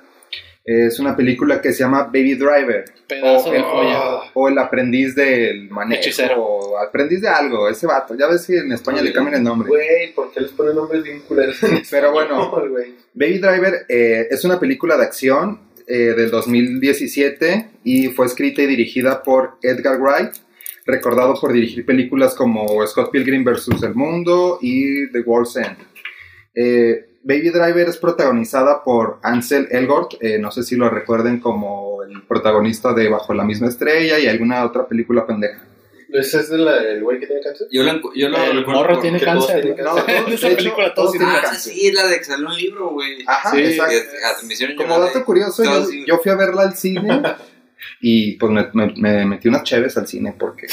[0.67, 2.83] Es una película que se llama Baby Driver.
[3.07, 4.01] Pedazo o, de el, joya.
[4.33, 6.01] o el aprendiz del manejo.
[6.01, 6.43] Hechicero.
[6.43, 8.15] O aprendiz de algo, ese vato.
[8.15, 9.69] Ya ves que en España le cambian el nombre.
[9.69, 11.23] Güey, ¿por qué les ponen nombres bien?
[11.89, 12.63] Pero bueno, No.
[13.13, 18.65] Baby Driver eh, es una película de acción eh, del 2017 y fue escrita y
[18.65, 20.33] dirigida por Edgar Wright,
[20.85, 23.83] recordado por dirigir películas como Scott Pilgrim vs.
[23.83, 25.77] El Mundo y The World's End.
[26.53, 32.03] Eh, Baby Driver es protagonizada por Ansel Elgort, eh, no sé si lo recuerden como
[32.03, 35.63] el protagonista de Bajo la misma estrella y alguna otra película pendeja.
[36.09, 37.67] ¿Ese es del el güey que tiene cáncer?
[37.69, 39.75] Yo lo, yo lo El recuerdo morro por- tiene cáncer.
[39.83, 39.97] ¿no?
[40.07, 41.73] En esa película todos tienen Ah, cáncer.
[41.73, 43.25] sí, la de que salió un libro, güey.
[43.27, 44.75] Ajá, Sí, exacto.
[44.77, 46.05] Como dato de- curioso, yo, Todos, sí.
[46.07, 47.21] yo fui a verla al cine
[47.99, 50.67] y pues me, me- me metí unas cheves al cine porque...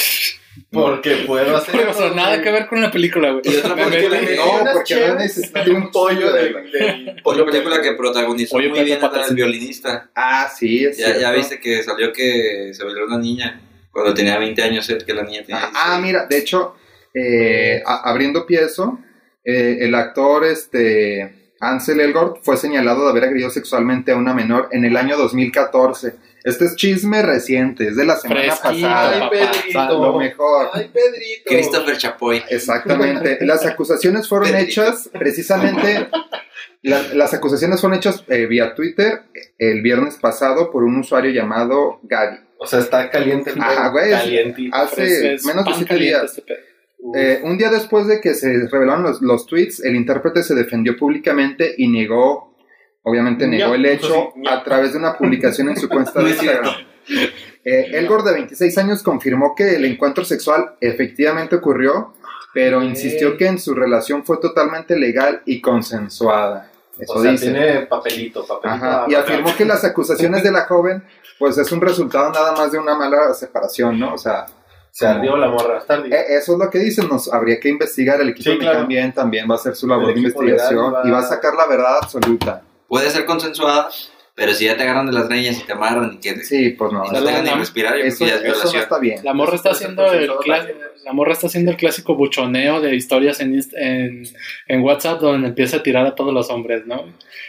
[0.71, 1.75] Porque puedo hacer.
[2.15, 3.43] Nada que ver con la película, güey.
[3.45, 7.17] Y otra Me película metí- que- No, porque no cheves necesité un pollo de- del
[7.25, 9.31] Otra película que protagonizó Oye, muy bien Patas.
[9.31, 10.11] el violinista.
[10.15, 14.39] Ah, sí, es Ya, ya viste que salió que se volvió una niña cuando tenía
[14.39, 16.03] 20 años, que la niña tenía Ah, ah, 16.
[16.07, 16.77] mira, de hecho,
[17.15, 18.99] eh, a- abriendo pie eso,
[19.45, 24.69] eh, el actor este, Ansel Elgort fue señalado de haber agredido sexualmente a una menor
[24.73, 26.17] en el año 2014.
[26.45, 29.31] Este es chisme reciente, es de la semana Fresquito, pasada.
[29.33, 29.39] Ay.
[29.39, 29.99] Pedrito.
[30.13, 30.69] Lo mejor.
[30.75, 31.43] Ay, Pedrito.
[31.47, 32.43] Christopher Chapoy.
[32.51, 33.39] Exactamente.
[33.47, 34.69] Las acusaciones fueron Pedrito.
[34.83, 36.09] hechas precisamente.
[36.83, 39.23] la- las acusaciones fueron hechas eh, vía Twitter
[39.59, 42.37] el viernes pasado por un usuario llamado Gaby.
[42.59, 43.53] O sea, está caliente.
[43.59, 44.13] Ajá, güey.
[44.13, 46.39] Hace menos de siete días.
[46.39, 46.55] este.
[47.15, 50.97] Eh, un día después de que se revelaron los, los tweets, el intérprete se defendió
[50.97, 52.54] públicamente y negó,
[53.05, 56.31] obviamente negó el hecho a través de una publicación en su cuenta de.
[56.31, 56.75] Instagram.
[57.65, 62.13] Eh, Elgor, de 26 años, confirmó que el encuentro sexual efectivamente ocurrió,
[62.53, 66.71] pero insistió que en su relación fue totalmente legal y consensuada.
[66.99, 67.51] Eso o sea, dice.
[67.51, 68.69] tiene papelito, papelito.
[68.85, 71.03] Ajá, y afirmó que las acusaciones de la joven,
[71.39, 74.15] pues es un resultado nada más de una mala separación, ¿no?
[74.15, 74.47] O sea,
[74.93, 75.83] Se ardió la morra.
[76.09, 78.79] Eh, Eso es lo que dicen, nos habría que investigar, el equipo Sí, de claro.
[78.81, 81.55] también también va a hacer su labor El de investigación va- y va a sacar
[81.55, 82.63] la verdad absoluta.
[82.89, 83.89] Puede ser consensuada,
[84.35, 86.93] pero si ya te agarran de las greñas y te amarran y que Sí, pues
[86.93, 88.79] no, y no te dejan ni respirar, yo creo eso, que ya es eso no
[88.81, 89.21] está bien.
[89.25, 90.69] La morra está haciendo el clas-
[91.05, 94.23] la morra está haciendo el clásico buchoneo de historias en, en,
[94.69, 97.05] en WhatsApp donde empieza a tirar a todos los hombres, ¿no?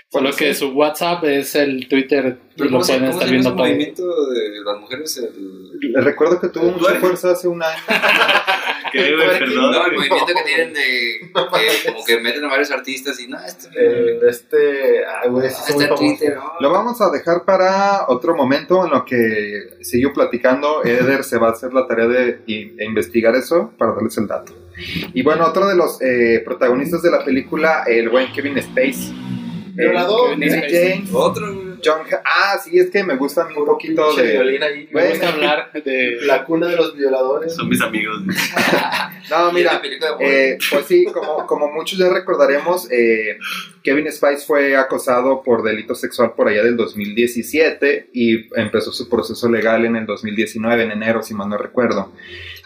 [0.09, 0.59] Solo Pues que sí.
[0.59, 3.65] su WhatsApp es el Twitter y lo ¿Cómo se, pueden cómo estar viendo todo.
[3.65, 5.17] movimiento de las mujeres?
[5.17, 5.91] El...
[5.91, 7.81] Les recuerdo que tuvo ¿El mucha fuerza hace un año.
[8.91, 9.39] ¿Qué, güey?
[9.39, 9.71] Perdón.
[9.71, 13.37] No, el movimiento que tienen de que como que meten a varios artistas y no,
[13.43, 15.05] este, El este.
[15.05, 15.95] Ay, güey, muy este famoso.
[15.95, 16.53] Twitter, ¿no?
[16.61, 20.83] Lo vamos a dejar para otro momento en lo que sigo platicando.
[20.85, 24.53] Eder se va a hacer la tarea de de investigar eso para darles el dato.
[25.13, 29.13] Y bueno, otro de los eh, protagonistas de la película, el buen Kevin Space.
[29.73, 30.31] Violador.
[30.41, 31.65] Eh, Rick James, Otro.
[31.83, 34.39] John Ah, sí, es que me gusta a mí un poquito de...
[34.63, 34.89] ahí.
[34.91, 37.53] Me gusta hablar de La cuna de los violadores.
[37.53, 38.17] Son mis amigos.
[39.27, 39.81] No, mira,
[40.19, 43.39] Eh, pues sí, como, como muchos ya recordaremos, eh,
[43.81, 49.49] Kevin Spice fue acosado por delito sexual por allá del 2017 y empezó su proceso
[49.49, 52.11] legal en el 2019, en enero, si mal no recuerdo.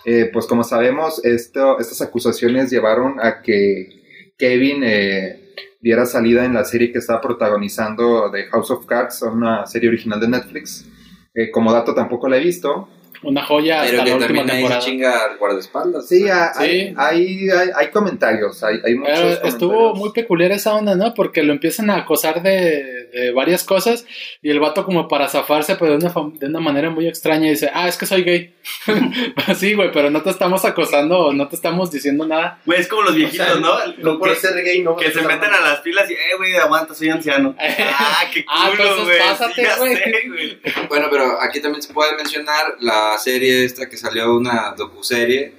[0.06, 6.54] Eh, pues como sabemos, esto, estas acusaciones llevaron a que Kevin eh, diera salida en
[6.54, 10.86] la serie que estaba protagonizando de House of Cards, una serie original de Netflix.
[11.34, 12.88] Eh, como dato tampoco la he visto,
[13.22, 14.80] una joya Pero hasta que la última temporada.
[14.80, 16.08] chinga al guardaespaldas.
[16.08, 16.94] Sí, hay, Sí.
[16.96, 19.54] hay, hay, hay comentarios, hay, hay muchos Pero comentarios.
[19.54, 21.14] estuvo muy peculiar esa onda, ¿no?
[21.14, 24.06] Porque lo empiezan a acosar de, de varias cosas
[24.42, 27.70] y el vato como para zafarse pero de una, de una manera muy extraña dice,
[27.74, 28.54] ah, es que soy gay.
[29.48, 32.60] Así, güey, pero no te estamos acosando o no te estamos diciendo nada.
[32.66, 33.78] Güey, es como los viejitos, O sea, ¿no?
[33.98, 34.96] No por que, ser gay, no.
[34.96, 37.56] que se meten a las filas y, eh, güey, aguanta, soy anciano.
[37.60, 39.20] ah, qué Ah, culo, entonces güey.
[39.20, 40.60] pásate, Sí.
[40.88, 45.54] Bueno, pero aquí también se puede mencionar la serie esta que salió, una docuserie,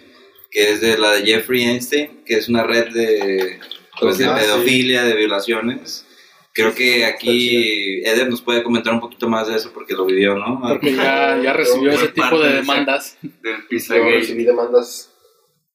[0.50, 3.58] que es de la de Jeffrey Einstein, que es una red de,
[4.00, 4.44] pues, de Ah, sí.
[4.44, 6.06] pedofilia, de violaciones.
[6.52, 10.34] Creo que aquí Eder nos puede comentar un poquito más de eso porque lo vivió,
[10.36, 10.60] ¿no?
[10.60, 13.16] Porque ya, ya recibió ese tipo de de demandas.
[13.22, 15.06] Del pizza Yo recibí demandas.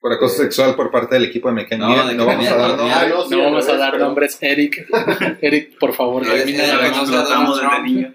[0.01, 1.87] Por acoso sexual por parte del equipo de Mecánica.
[1.87, 2.97] No, No, de no vamos a dar no, nombres.
[2.97, 4.87] Ah, no, sí, No al vamos a dar nombres, Eric.
[5.41, 8.13] Eric, por favor, Pero termina es- de.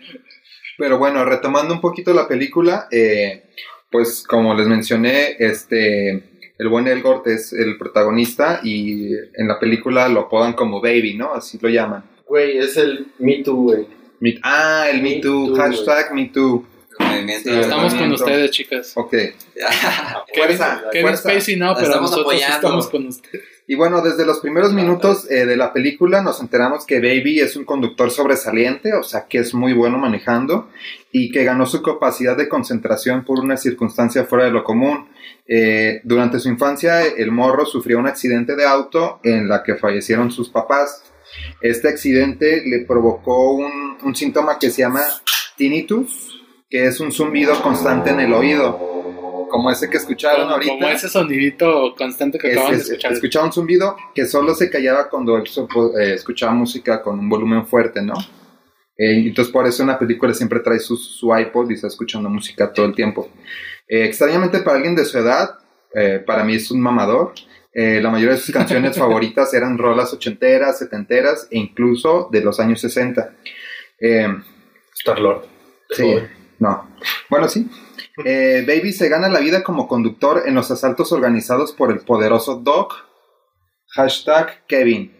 [0.78, 3.44] Pero bueno, retomando un poquito la película, eh,
[3.90, 6.10] pues como les mencioné, este,
[6.58, 11.34] el buen Elgort es el protagonista y en la película lo apodan como Baby, ¿no?
[11.34, 12.04] Así lo llaman.
[12.30, 13.86] Güey, es el Me Too, güey.
[14.20, 16.64] Me- ah, el Me Me Too, Too, hashtag Me Too.
[17.00, 18.92] Movimiento Sí, Estamos con ustedes, chicas.
[18.94, 19.14] Ok.
[20.36, 21.16] Fuerza, Kevin.
[21.16, 22.54] Spacey no, pero estamos nosotros apoyando.
[22.56, 23.44] estamos con ustedes.
[23.66, 27.56] Y bueno, desde los primeros minutos eh, de la película nos enteramos que Baby es
[27.56, 30.68] un conductor sobresaliente, o sea que es muy bueno manejando
[31.10, 35.08] y que ganó su capacidad de concentración por una circunstancia fuera de lo común.
[35.48, 40.30] Eh, durante su infancia, el morro sufrió un accidente de auto en la que fallecieron
[40.30, 41.02] sus papás.
[41.60, 45.02] Este accidente le provocó un, un síntoma que se llama
[45.56, 48.78] tinnitus, que es un zumbido constante en el oído,
[49.50, 50.72] como ese que escucharon Como, ahorita.
[50.74, 53.12] como ese sonidito constante que acaban de es- escuchar.
[53.12, 55.44] escuchaba un zumbido que solo se callaba cuando él
[55.98, 58.14] eh, escuchaba música con un volumen fuerte, ¿no?
[58.96, 62.28] Eh, entonces por eso en la película siempre trae su, su iPod y está escuchando
[62.28, 63.28] música todo el tiempo.
[63.88, 65.50] Eh, extrañamente para alguien de su edad,
[65.94, 67.32] eh, para mí es un mamador.
[67.72, 72.58] Eh, la mayoría de sus canciones favoritas eran rolas ochenteras, setenteras e incluso de los
[72.60, 73.32] años 60.
[74.00, 74.28] Eh,
[74.94, 75.44] Star-Lord.
[75.90, 76.30] Sí, joven.
[76.58, 76.90] no.
[77.28, 77.68] Bueno, sí.
[78.24, 82.56] Eh, Baby se gana la vida como conductor en los asaltos organizados por el poderoso
[82.56, 82.94] Doc.
[83.94, 85.12] Hashtag Kevin.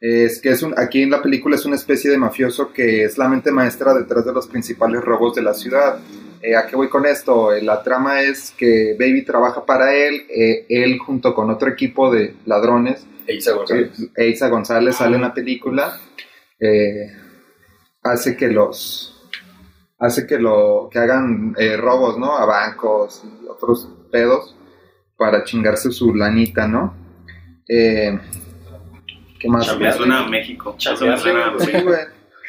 [0.00, 3.18] Es que es un, aquí en la película es una especie de mafioso que es
[3.18, 5.98] la mente maestra detrás de los principales robos de la ciudad.
[6.42, 7.52] Eh, ¿A qué voy con esto?
[7.52, 12.10] Eh, la trama es que Baby trabaja para él, eh, él junto con otro equipo
[12.12, 13.90] de ladrones Eiza González.
[14.16, 15.98] Eiza González sale en la película,
[16.60, 17.10] eh,
[18.02, 19.12] hace que los
[19.98, 22.36] hace que lo que hagan eh, robos, ¿no?
[22.36, 24.54] A bancos y otros pedos
[25.16, 26.94] para chingarse su lanita, ¿no?
[27.68, 28.16] Eh,
[29.40, 29.62] ¿Qué más?
[29.66, 29.96] Me Chambearle.
[29.98, 30.74] suena a México.
[30.78, 31.96] Suena a Sí, güey.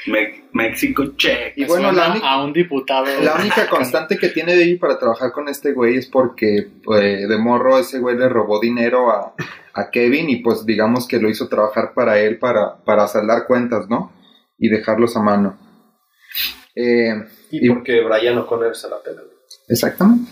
[0.08, 1.54] Me- México, che.
[1.56, 3.06] Y bueno, la única, a un diputado.
[3.24, 7.38] la única constante que tiene Baby para trabajar con este güey es porque pues, de
[7.38, 9.34] morro ese güey le robó dinero a,
[9.74, 13.88] a Kevin y pues digamos que lo hizo trabajar para él para, para saldar cuentas,
[13.90, 14.12] ¿no?
[14.58, 15.58] Y dejarlos a mano.
[16.76, 17.14] Eh,
[17.52, 19.22] Y Y- porque Brian O'Connor se la pela.
[19.22, 19.34] güey.
[19.70, 20.30] Exactamente.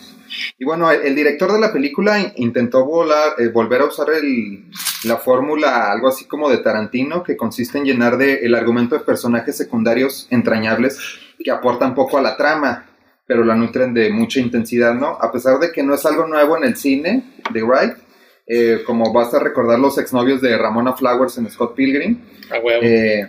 [0.58, 4.08] Y bueno, el, el director de la película in- intentó volar, eh, volver a usar
[4.12, 4.66] el-
[5.04, 9.04] la fórmula, algo así como de Tarantino, que consiste en llenar de, el argumento de
[9.04, 11.00] personajes secundarios entrañables
[11.44, 12.86] que aportan poco a la trama,
[13.28, 15.18] pero la nutren de mucha intensidad, ¿no?
[15.20, 17.94] A pesar de que no es algo nuevo en el cine de Wright,
[18.48, 22.20] eh, como basta recordar los exnovios de Ramona Flowers en Scott Pilgrim,
[22.52, 22.80] A huevo.
[22.84, 23.28] eh,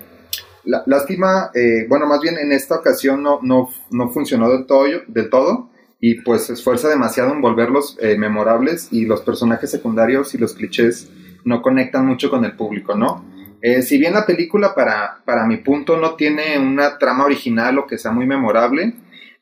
[0.87, 5.31] lástima, eh, bueno, más bien en esta ocasión no, no, no funcionó del todo, del
[5.31, 5.71] todo
[6.01, 10.55] y pues se esfuerza demasiado en volverlos eh, memorables y los personajes secundarios y los
[10.55, 11.11] clichés
[11.45, 13.25] no conectan mucho con el público, ¿no?
[13.63, 17.87] Eh, si bien la película para, para mi punto no tiene una trama original o
[17.87, 18.95] que sea muy memorable,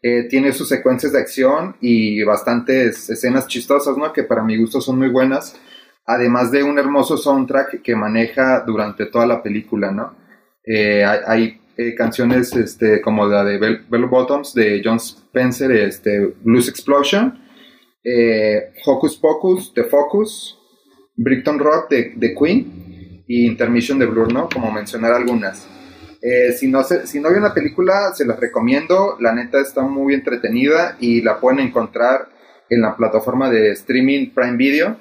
[0.07, 4.13] eh, tiene sus secuencias de acción y bastantes escenas chistosas, ¿no?
[4.13, 5.59] Que para mi gusto son muy buenas,
[6.07, 10.15] además de un hermoso soundtrack que maneja durante toda la película, ¿no?
[10.63, 16.35] Eh, hay hay, eh, canciones este, como la de Bell, Bottoms de John Spencer, este,
[16.43, 17.43] Blues Explosion,
[18.05, 20.59] eh, Hocus Pocus de Focus,
[21.17, 24.49] Brickton Rock de, Queen y Intermission de Blur, ¿no?
[24.53, 25.67] Como mencionar algunas.
[26.23, 29.17] Eh, si, no se, si no película, se las recomiendo.
[29.21, 32.29] La neta está muy entretenida y la pueden encontrar
[32.71, 34.97] en la plataforma de streaming Prime Video.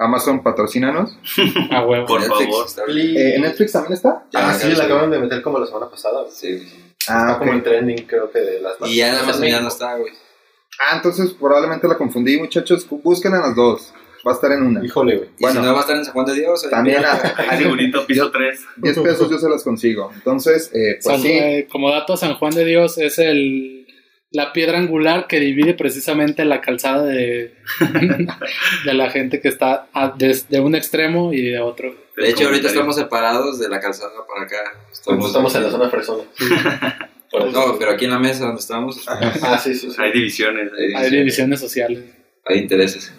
[0.00, 1.16] Amazon, patrocínanos.
[1.70, 2.06] A huevo.
[2.06, 2.90] Por Netflix, favor.
[2.98, 4.24] Eh, ¿En Netflix también está?
[4.32, 6.22] Ya, Ah, ya, sí, la acaban de meter como la semana pasada.
[6.22, 6.32] güey.
[6.32, 6.66] Sí.
[7.08, 9.68] Ah, Está como en trending, creo que de las Y ya en más- ya no
[9.68, 10.12] está, güey.
[10.80, 12.86] Ah, entonces probablemente la confundí, muchachos.
[12.88, 13.92] Búsquenla en las dos.
[14.26, 14.84] Va a estar en una.
[14.84, 15.28] Híjole, güey.
[15.38, 15.60] Y Bueno.
[15.60, 16.68] si no va a estar en San Juan de Dios.
[16.70, 18.60] También a, a segurito, piso 3.
[18.76, 20.10] 10 pesos yo se las consigo.
[20.14, 21.32] Entonces, eh, pues San- sí.
[21.32, 23.79] eh, como dato, San Juan de Dios es el
[24.32, 27.54] la piedra angular que divide precisamente la calzada de,
[28.84, 31.94] de la gente que está a- desde un extremo y de otro.
[32.16, 34.56] De hecho, ahorita estamos separados de la calzada para acá.
[34.92, 36.24] Estamos, estamos en la zona fresona.
[37.52, 39.96] No, pero aquí en la mesa donde estamos Ah, sí, sí, sí.
[40.02, 40.72] Hay divisiones.
[40.76, 42.02] hay, Hay divisiones sociales.
[42.44, 43.12] hay intereses.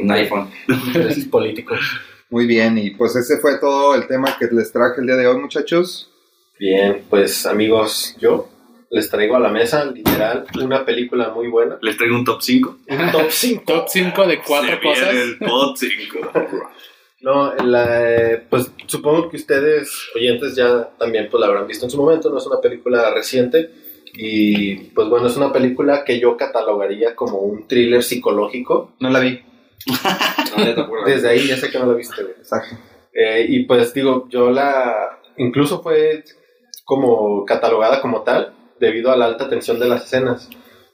[0.00, 0.48] Un iPhone.
[0.68, 1.80] Intereses políticos.
[2.30, 5.26] Muy bien, y pues ese fue todo el tema que les traje el día de
[5.26, 6.08] hoy, muchachos.
[6.60, 8.48] Bien, pues amigos, yo
[8.90, 11.78] les traigo a la mesa, literal, una película muy buena.
[11.82, 12.78] Les traigo un top 5.
[12.88, 13.62] Un top 5.
[13.66, 15.14] Top 5 de cuatro cosas.
[15.14, 15.88] El top 5.
[17.18, 21.90] No, la, eh, pues supongo que ustedes, oyentes, ya también pues, la habrán visto en
[21.90, 23.70] su momento, no es una película reciente
[24.12, 28.92] y pues bueno, es una película que yo catalogaría como un thriller psicológico.
[29.00, 29.40] No la vi.
[31.06, 32.20] Desde ahí ya sé que no la viste.
[32.22, 32.76] Exacto.
[33.12, 36.22] Eh, y pues digo, yo la, incluso fue
[36.84, 40.48] como catalogada como tal debido a la alta tensión de las escenas.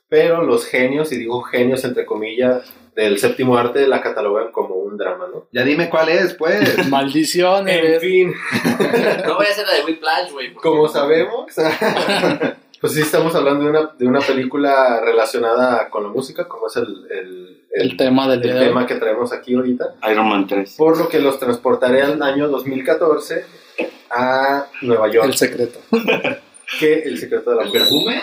[0.09, 4.99] Pero los genios, y digo genios entre comillas, del séptimo arte la catalogan como un
[4.99, 5.47] drama, ¿no?
[5.53, 6.79] Ya dime cuál es, pues.
[6.79, 8.01] En Maldiciones.
[8.01, 8.35] fin,
[9.27, 10.53] No voy a hacer la de Whiplash, güey.
[10.55, 11.47] como sabemos,
[12.81, 16.77] pues sí estamos hablando de una, de una película relacionada con la música, como es
[16.77, 19.95] el, el, El tema del el tema que traemos aquí ahorita.
[20.11, 20.75] Iron Man 3.
[20.77, 23.47] Por lo que los transportaré al año 2014
[24.11, 25.79] a Nueva York, El secreto.
[26.79, 27.83] Que el secreto de la ¿El mujer.
[27.83, 28.23] perfume?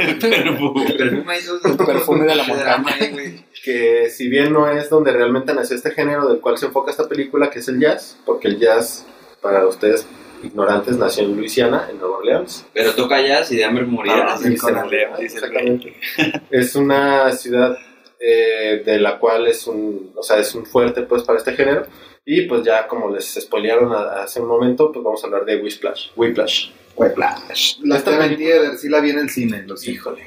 [0.00, 2.84] El perfume hizo El perfume de la montaña.
[3.12, 3.44] güey.
[3.64, 7.08] que si bien no es donde realmente nació este género del cual se enfoca esta
[7.08, 9.06] película, que es el jazz, porque el jazz,
[9.40, 10.06] para ustedes
[10.42, 12.66] ignorantes, nació en Luisiana, en Nueva Orleans.
[12.74, 14.32] Pero toca jazz y de hambre morirás.
[14.34, 15.94] Ah, sí, el el exactamente.
[16.50, 17.76] es una ciudad
[18.18, 21.86] eh, de la cual es un, o sea, es un fuerte pues para este género.
[22.24, 25.56] Y pues ya como les spoilearon a- hace un momento, pues vamos a hablar de
[25.60, 26.10] Whiplash.
[26.16, 26.70] Whiplash.
[26.96, 27.78] Whiplash.
[27.82, 30.00] La Esta Theater, sí la vi en el cine, lo siento.
[30.00, 30.26] Híjole.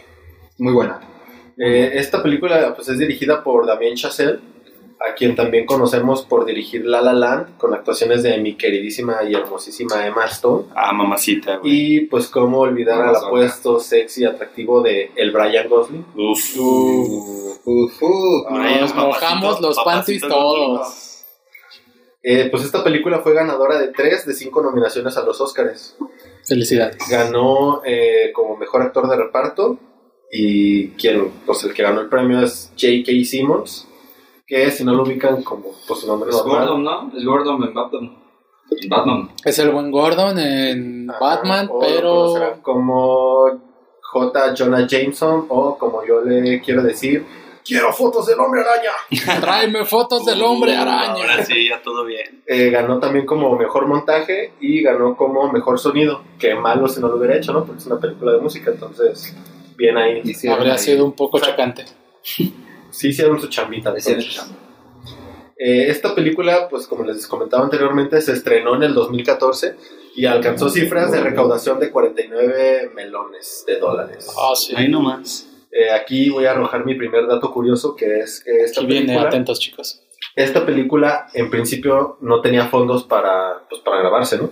[0.57, 0.99] Muy buena.
[1.57, 4.39] Eh, esta película pues, es dirigida por Damien Chazelle,
[4.99, 9.33] a quien también conocemos por dirigir La La Land, con actuaciones de mi queridísima y
[9.33, 10.65] hermosísima Emma Stone.
[10.75, 11.71] Ah, mamacita, güey.
[11.71, 16.05] Y pues cómo olvidar al apuesto, sexy y atractivo de el Brian Gosling.
[16.15, 16.57] Uf.
[16.57, 18.45] Uf, uf, uf.
[18.49, 21.25] Ay, Nos mojamos los panties todos.
[22.23, 25.95] Eh, pues esta película fue ganadora de tres de cinco nominaciones a los Oscars.
[26.47, 26.97] Felicidades.
[27.09, 29.79] Ganó eh, como mejor actor de reparto
[30.31, 33.11] y quien, pues el que ganó el premio es J.K.
[33.25, 33.87] Simmons,
[34.45, 36.67] que si no lo ubican como pues, su nombre Es normal.
[36.67, 37.11] Gordon, ¿no?
[37.17, 38.17] Es Gordon en Batman.
[38.81, 39.29] En Batman.
[39.43, 43.45] Es el buen Gordon en Ajá, Batman, o pero como
[44.01, 44.55] J.
[44.57, 47.25] Jonah Jameson o como yo le quiero decir,
[47.65, 48.91] quiero fotos del hombre araña.
[49.41, 51.13] tráeme fotos del hombre Uh, araña.
[51.13, 52.43] Ahora sí, ya todo bien.
[52.45, 57.07] Eh, ganó también como mejor montaje y ganó como mejor sonido, que malo si no
[57.09, 57.65] lo hubiera hecho, ¿no?
[57.65, 59.35] Porque es una película de música, entonces
[59.75, 60.21] bien ahí.
[60.23, 60.79] Hicieron Habría ahí.
[60.79, 61.85] sido un poco chocante.
[62.21, 62.53] Sí
[63.09, 63.89] hicieron su chambita.
[63.89, 64.35] Entonces.
[64.35, 64.55] chamba.
[65.57, 69.75] Eh, esta película, pues como les comentaba anteriormente, se estrenó en el 2014
[70.15, 74.27] y alcanzó cifras de recaudación de 49 melones de dólares.
[74.37, 74.73] Ah, sí.
[74.75, 75.47] Ahí nomás.
[75.77, 79.07] Eh, aquí voy a arrojar mi primer dato curioso, que es que esta Aquí viene,
[79.07, 80.01] película, atentos chicos.
[80.35, 84.49] esta película en principio no tenía fondos para, pues, para grabarse, ¿no?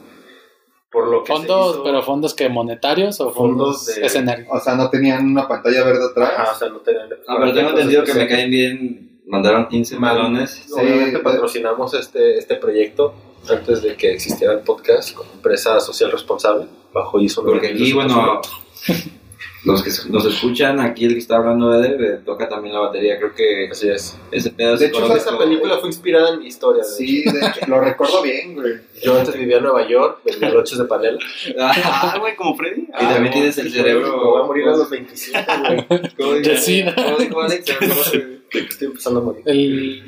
[0.91, 4.47] Por lo que se Fondos, hizo- pero fondos que monetarios o fondos, Fondos de- escenarios.
[4.51, 6.31] O sea, no tenían una pantalla verde atrás.
[6.37, 7.09] Ajá, o sea, no tenían...
[7.09, 9.21] No, pero tengo entendido que me caen bien.
[9.25, 10.67] Mandaron 15 melones.
[10.75, 13.13] Obviamente Sí, patrocinamos este, este proyecto
[13.49, 17.43] antes de que existiera el podcast como empresa social responsable bajo ISO.
[17.43, 18.13] Porque aquí, 9001.
[18.13, 18.41] bueno,
[19.65, 23.17] los que nos escuchan, aquí el que está hablando Eder, eh, toca también la batería.
[23.17, 24.17] Creo que Así es.
[24.31, 26.83] ese pedo De hecho, esa película fue inspirada en mi historia.
[26.83, 28.73] de Sí, de hecho, lo recuerdo bien, güey.
[29.01, 31.19] Yo antes vivía en Nueva York, vendía loches de panela.
[31.59, 32.81] Ah, güey, como Freddy.
[32.83, 34.17] Y también tienes el cerebro.
[34.31, 35.85] Voy a morir a los 25, güey.
[36.17, 36.95] ¿Cómo dijo- De sida.
[36.95, 37.65] cómo dijo Alex?
[38.53, 39.43] Estoy empezando a morir.
[39.45, 40.03] El...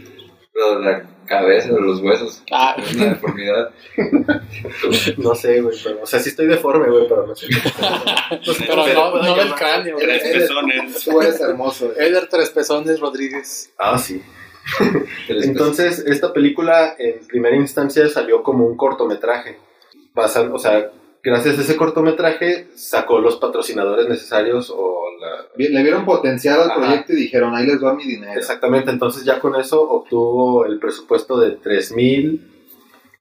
[0.55, 2.41] De la cabeza, de los huesos.
[2.51, 3.71] Ah, Es una deformidad.
[5.17, 6.01] No sé, güey, pero...
[6.03, 7.47] O sea, sí estoy deforme, güey, pero no sé.
[8.45, 9.55] Pues, pero ¿cómo se le no, no del llamar?
[9.59, 9.97] cráneo.
[9.97, 11.03] Tres Eres- pezones.
[11.03, 11.91] Tú eres hermoso.
[11.93, 12.07] güey.
[12.07, 13.71] Eder Tres Pezones Rodríguez.
[13.77, 14.21] Ah, sí.
[15.29, 19.57] Entonces, esta película en primera instancia salió como un cortometraje.
[20.13, 20.89] Basan- o sea,
[21.25, 25.47] gracias a ese cortometraje sacó los patrocinadores necesarios o la...
[25.57, 26.79] Le vieron potencial al Ajá.
[26.79, 28.39] proyecto y dijeron, ahí les va mi dinero.
[28.39, 32.51] Exactamente, entonces ya con eso obtuvo el presupuesto de 3 mil,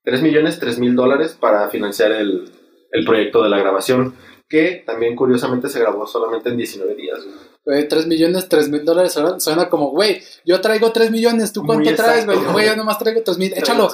[0.05, 2.51] 3 millones, 3 mil dólares para financiar el,
[2.93, 4.15] el proyecto de la grabación,
[4.49, 7.27] que también curiosamente se grabó solamente en 19 días.
[7.65, 7.79] Güey.
[7.79, 11.63] Güey, 3 millones, 3 mil dólares suena, suena como, güey, yo traigo 3 millones, ¿tú
[11.65, 12.39] cuánto Muy traes, güey?
[12.39, 13.89] Güey, yo nomás traigo 3 mil, échalo.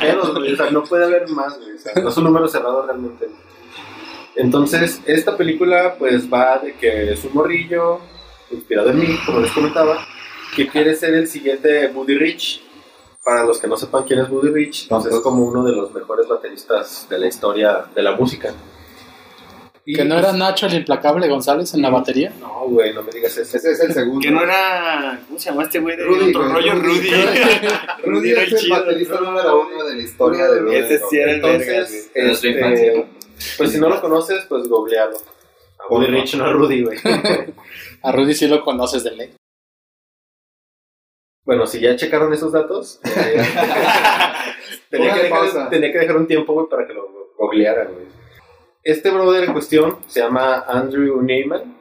[0.00, 2.48] Menos, güey, o sea, no puede haber más, güey, o sea, no es un número
[2.48, 3.28] cerrado realmente.
[4.36, 7.98] Entonces, esta película pues va de que es un morrillo,
[8.50, 10.06] inspirado en mí, como les comentaba,
[10.54, 12.62] que quiere ser el siguiente Buddy Rich
[13.24, 15.92] para los que no sepan quién es Buddy Rich, pues es como uno de los
[15.92, 18.54] mejores bateristas de la historia de la música.
[19.90, 22.30] Y, Que no pues, era Nacho el implacable González en la batería.
[22.38, 23.56] No, güey, no me digas eso.
[23.56, 24.20] Ese es el segundo.
[24.20, 25.18] Que no era.
[25.26, 26.74] ¿Cómo se llama este güey de Rudy, otro güey, rollo?
[26.74, 27.10] Rudy.
[27.10, 28.04] Rudy.
[28.04, 30.76] Rudy es el baterista número uno de la historia de Rudy.
[30.76, 31.36] Ese sí era el.
[31.36, 32.92] Entonces, De nuestra infancia.
[32.92, 33.08] este,
[33.56, 35.16] pues si no lo conoces, pues googlealo.
[35.78, 36.98] A Buddy Rich, no a Rudy, güey.
[38.02, 39.34] A Rudy sí lo conoces de ley.
[41.46, 43.10] Bueno, si ya checaron esos datos, eh,
[44.90, 45.54] tenía, que Póngale pausa.
[45.54, 47.08] dejar, tenía que dejar un tiempo, güey, para que lo
[47.38, 48.17] googlearan, güey.
[48.88, 51.76] Este brother en cuestión se llama Andrew Neyman,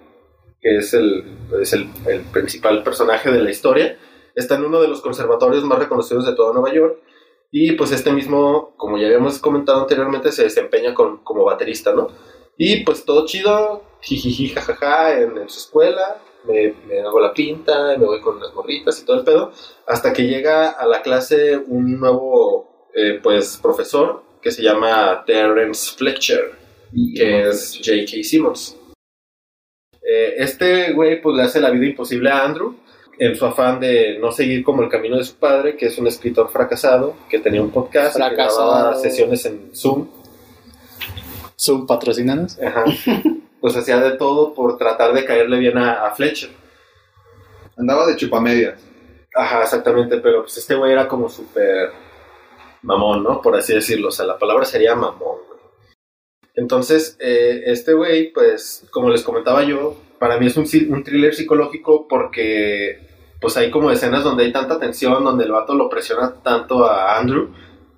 [0.60, 3.98] que es el, es el, el principal personaje de la historia.
[4.36, 6.98] Está en uno de los conservatorios más reconocidos de toda Nueva York.
[7.50, 12.10] Y pues este mismo, como ya habíamos comentado anteriormente, se desempeña con- como baterista, ¿no?
[12.58, 17.96] Y pues todo chido, jijiji, jajaja, en, en su escuela, me, me hago la pinta,
[17.98, 19.54] me voy con las gorritas y todo el pedo,
[19.88, 25.96] hasta que llega a la clase un nuevo, eh, pues, profesor que se llama Terence
[25.96, 26.67] Fletcher,
[27.16, 28.24] que es J.K.
[28.24, 28.78] Simmons.
[30.02, 32.76] Eh, este güey, pues, le hace la vida imposible a Andrew
[33.20, 36.08] en su afán de no seguir como el camino de su padre, que es un
[36.08, 38.72] escritor fracasado, que tenía un podcast y que Fracasado.
[38.72, 40.08] grababa sesiones en Zoom.
[41.60, 42.58] Zoom patrocinanos.
[42.62, 42.86] Ajá.
[43.60, 46.52] Pues hacía de todo por tratar de caerle bien a, a Fletcher.
[47.76, 48.80] Andaba de chupamedias.
[49.36, 51.92] Ajá, exactamente, pero pues este güey era como súper
[52.84, 53.42] mamón, ¿no?
[53.42, 55.47] Por así decirlo, o sea, la palabra sería mamón.
[56.58, 61.36] Entonces, eh, este güey, pues, como les comentaba yo, para mí es un, un thriller
[61.36, 63.00] psicológico porque,
[63.40, 67.20] pues, hay como escenas donde hay tanta tensión, donde el vato lo presiona tanto a
[67.20, 67.50] Andrew,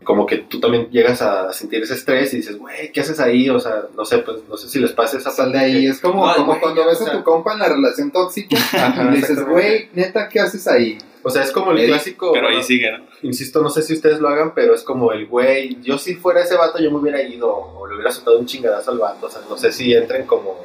[0.03, 3.49] como que tú también llegas a sentir ese estrés y dices, güey, ¿qué haces ahí?
[3.49, 5.87] O sea, no sé, pues, no sé si les pasa esa Sal de ahí.
[5.87, 8.57] Es como, No, como güey, cuando ves o a tu compa en la relación tóxica
[8.73, 10.97] Ajá, y le dices, güey, neta, ¿qué haces ahí?
[11.21, 12.31] O sea, es como el clásico...
[12.31, 13.09] Pero ahí sigue, ¿no?
[13.21, 16.41] insisto, no sé si ustedes lo hagan, pero es como el güey, yo si fuera
[16.41, 19.29] ese vato yo me hubiera ido o le hubiera soltado un chingadazo al vato, o
[19.29, 20.55] sea, no sé si entren como...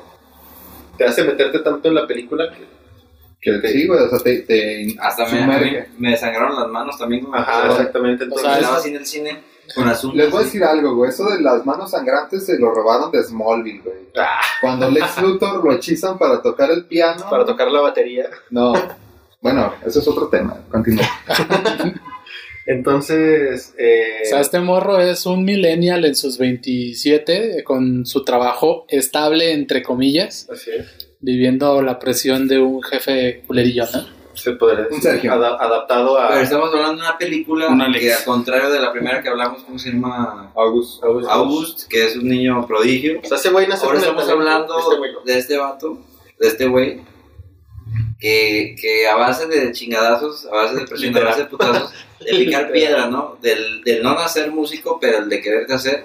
[0.96, 2.73] Te hace meterte tanto en la película que...
[3.44, 7.24] Que sí, güey, o sea, te, te Hasta me, me desangraron las manos también.
[7.24, 8.24] como Ajá, exactamente.
[8.24, 9.38] O Entonces, sea, Estaba es- así en el cine
[9.74, 10.16] con asuntos.
[10.18, 11.10] Les voy a decir algo, güey.
[11.10, 13.96] Eso de las manos sangrantes se lo robaron de Smallville, güey.
[14.16, 14.40] Ah.
[14.60, 17.24] Cuando Lex Luthor lo hechizan para tocar el piano.
[17.28, 18.26] para tocar la batería.
[18.50, 18.72] No.
[19.42, 20.58] Bueno, eso es otro tema.
[20.70, 21.04] Continúa.
[22.66, 28.24] Entonces, eh, O sea, este morro es un millennial en sus 27, eh, con su
[28.24, 34.24] trabajo estable, entre comillas, así es, viviendo la presión de un jefe culerillo, ¿no?
[34.34, 35.32] se podría Un decir, Sergio.
[35.32, 36.28] ada- adaptado a...
[36.30, 38.04] Pero estamos hablando de una película Un Alex.
[38.04, 40.50] que al contrario de la primera que hablamos, ¿cómo se llama?
[40.56, 41.04] August.
[41.04, 41.28] August.
[41.30, 43.20] August, que es un niño prodigio.
[43.22, 45.98] O sea, ese güey nació Ahora estamos hablando este de este vato,
[46.40, 47.00] de este güey,
[48.18, 52.34] que, que a base de chingadazos, a base de presión, a base de putazos, de
[52.34, 53.38] picar piedra, ¿no?
[53.40, 56.04] Del, del no nacer músico, pero el de quererte hacer,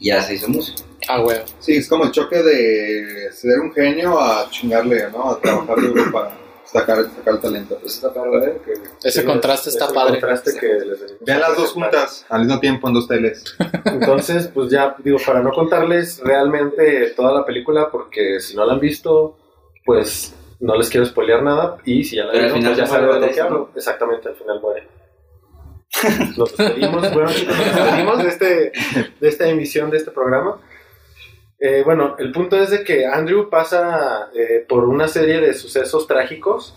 [0.00, 0.80] ya se hizo músico.
[1.08, 1.44] Ah, huevo.
[1.58, 5.30] Sí, es como el choque de ser un genio a chingarle, ¿no?
[5.32, 6.30] A trabajar duro para
[6.64, 7.76] sacar, sacar el talento.
[7.80, 10.12] Pues está padre, que- Ese sí, contraste es- está padre.
[10.20, 13.44] contraste que les Vean las dos juntas al mismo tiempo en dos teles.
[13.84, 18.74] Entonces, pues ya digo, para no contarles realmente toda la película, porque si no la
[18.74, 19.36] han visto,
[19.84, 21.78] pues no les quiero spoilear nada.
[21.84, 23.70] Y si ya la vieron, final pues ya saben de lo que hablo.
[23.74, 24.86] Exactamente, al final muere.
[26.38, 28.72] Nos despedimos, bueno chicos, nos despedimos de, este,
[29.20, 30.58] de esta emisión de este programa.
[31.64, 36.08] Eh, bueno, el punto es de que Andrew pasa eh, por una serie de sucesos
[36.08, 36.74] trágicos,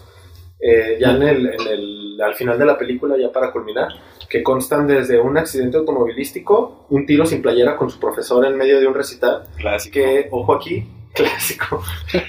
[0.59, 3.87] eh, ya en el, en el, al final de la película, ya para culminar,
[4.29, 8.79] que constan desde un accidente automovilístico, un tiro sin playera con su profesor en medio
[8.79, 9.93] de un recital, Clásico.
[9.95, 11.81] que, ojo aquí, clásico,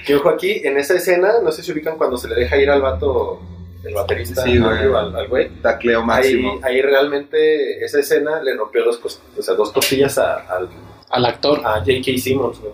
[0.05, 2.69] que ojo aquí, en esa escena, no sé si ubican cuando se le deja ir
[2.71, 3.39] al vato,
[3.83, 4.71] el baterista, Sí, güey.
[4.71, 6.59] Andrew, al, al güey, Tacleo ahí, máximo.
[6.63, 10.69] ahí realmente esa escena le rompió dos, cos- o sea, dos costillas a, al-
[11.09, 11.61] Al actor.
[11.65, 12.17] a J.K.
[12.17, 12.59] Simmons.
[12.59, 12.73] güey.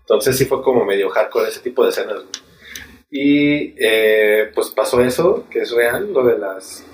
[0.00, 2.14] Entonces sí fue como medio hardcore ese tipo de escenas.
[2.16, 2.26] güey.
[3.10, 6.84] Y eh, pues pasó eso, que es real, lo de las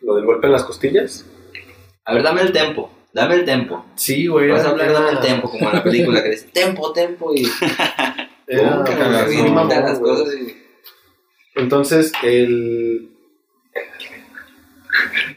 [0.00, 1.26] lo del golpe en las costillas.
[2.04, 3.84] A ver, dame el tempo, dame el tempo.
[3.96, 4.48] Sí, güey.
[4.50, 7.42] Vas a hablar, dame el tempo, como en la película que dice tempo, tempo, y
[8.46, 10.56] era- las cosas y-
[11.56, 13.10] Entonces, el...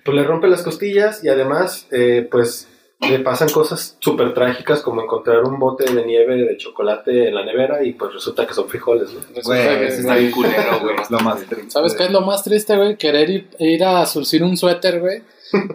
[0.05, 2.67] Pues le rompe las costillas y además, eh, pues
[3.09, 7.45] le pasan cosas súper trágicas como encontrar un bote de nieve de chocolate en la
[7.45, 9.09] nevera y pues resulta que son frijoles.
[9.43, 10.95] Güey, que- ese está bien culero, güey.
[11.01, 11.69] Es lo más triste.
[11.71, 12.97] ¿Sabes qué es lo más triste, güey?
[12.97, 15.21] Querer ir, ir a surcir un suéter, güey,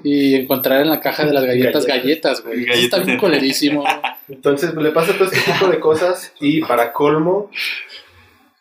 [0.03, 2.65] y encontrar en la caja de las galletas galletas, güey.
[2.71, 3.95] Está bien colerísimo, güey.
[4.29, 7.51] Entonces le pasa todo este tipo de cosas y para colmo,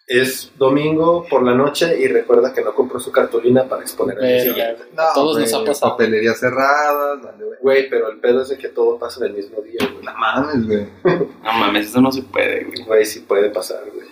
[0.07, 4.41] es domingo por la noche y recuerda que no compró su cartulina para exponer el
[4.41, 4.83] siguiente.
[4.95, 5.91] A todos nos ha pasado.
[5.91, 7.57] Papelería cerrada, dale, güey.
[7.61, 10.05] Güey, pero el pedo es de que todo pasa en el mismo día, güey.
[10.05, 10.87] No mames, güey.
[11.43, 12.83] No mames, eso no se puede, güey.
[12.85, 14.07] Güey, sí puede pasar, güey.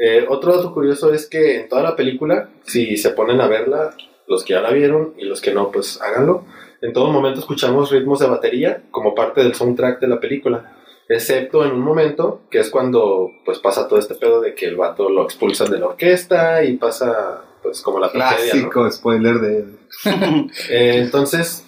[0.00, 3.94] Eh, otro dato curioso es que en toda la película, si se ponen a verla,
[4.26, 6.44] los que ya la vieron y los que no, pues háganlo.
[6.80, 10.77] En todo momento escuchamos ritmos de batería como parte del soundtrack de la película.
[11.08, 14.76] Excepto en un momento, que es cuando pues pasa todo este pedo de que el
[14.76, 18.68] vato lo expulsan de la orquesta y pasa pues como la tragedia, ¿no?
[18.68, 19.64] Clásico spoiler de...
[20.70, 21.64] Eh, entonces,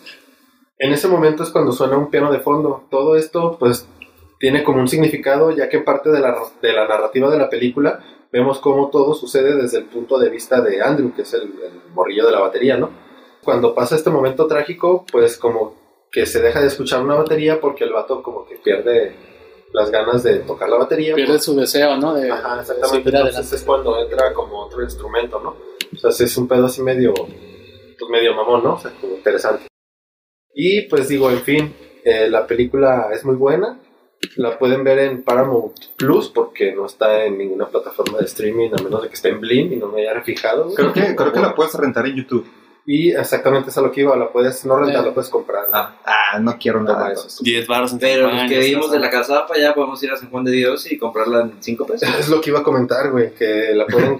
[0.78, 2.84] en ese momento es cuando suena un piano de fondo.
[2.90, 3.88] Todo esto, pues,
[4.38, 8.00] tiene como un significado, ya que parte de la, de la narrativa de la película
[8.30, 11.92] vemos cómo todo sucede desde el punto de vista de Andrew, que es el, el
[11.94, 12.90] morrillo de la batería, ¿no?
[13.42, 15.74] Cuando pasa este momento trágico, pues como
[16.12, 19.14] que se deja de escuchar una batería porque el vato como que pierde
[19.72, 21.14] las ganas de tocar la batería.
[21.14, 22.14] Pierde su deseo, ¿no?
[22.14, 23.08] De, Ajá, exactamente.
[23.08, 23.56] Entonces adelante.
[23.56, 25.56] es cuando entra como otro instrumento, ¿no?
[25.92, 28.74] O sea, sí es un pedo así medio, pues medio mamón, ¿no?
[28.74, 29.66] O sea, como interesante.
[30.54, 33.78] Y pues digo, en fin, eh, la película es muy buena.
[34.36, 38.82] La pueden ver en Paramount Plus porque no está en ninguna plataforma de streaming a
[38.82, 40.74] menos de que esté en Blim y no me haya fijado.
[40.74, 42.46] Creo que, creo que la puedes rentar en YouTube.
[42.92, 44.16] Y exactamente es a lo que iba.
[44.16, 45.06] La puedes no rentar, Eh.
[45.06, 45.66] la puedes comprar.
[45.72, 47.28] Ah, ah, no quiero nada de eso.
[47.28, 47.44] eso.
[47.44, 50.16] 10 baros en Pero los que vimos de la calzada para allá podemos ir a
[50.16, 52.08] San Juan de Dios y comprarla en 5 pesos.
[52.18, 54.14] Es lo que iba a comentar, güey, que la pueden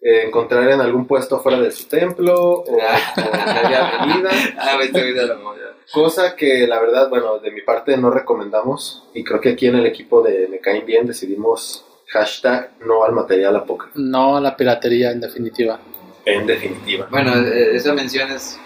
[0.00, 4.30] eh, encontrar en algún puesto fuera de su templo o, o en media avenida.
[4.58, 4.78] Ah,
[5.26, 5.56] la moda.
[5.92, 9.76] Cosa que la verdad, bueno, de mi parte no recomendamos y creo que aquí en
[9.76, 14.56] el equipo de Me Caen Bien decidimos hashtag no al material apócrifo, No a la
[14.56, 15.78] piratería, en definitiva.
[16.26, 17.08] En definitiva.
[17.10, 18.60] Bueno, eh, esa mención es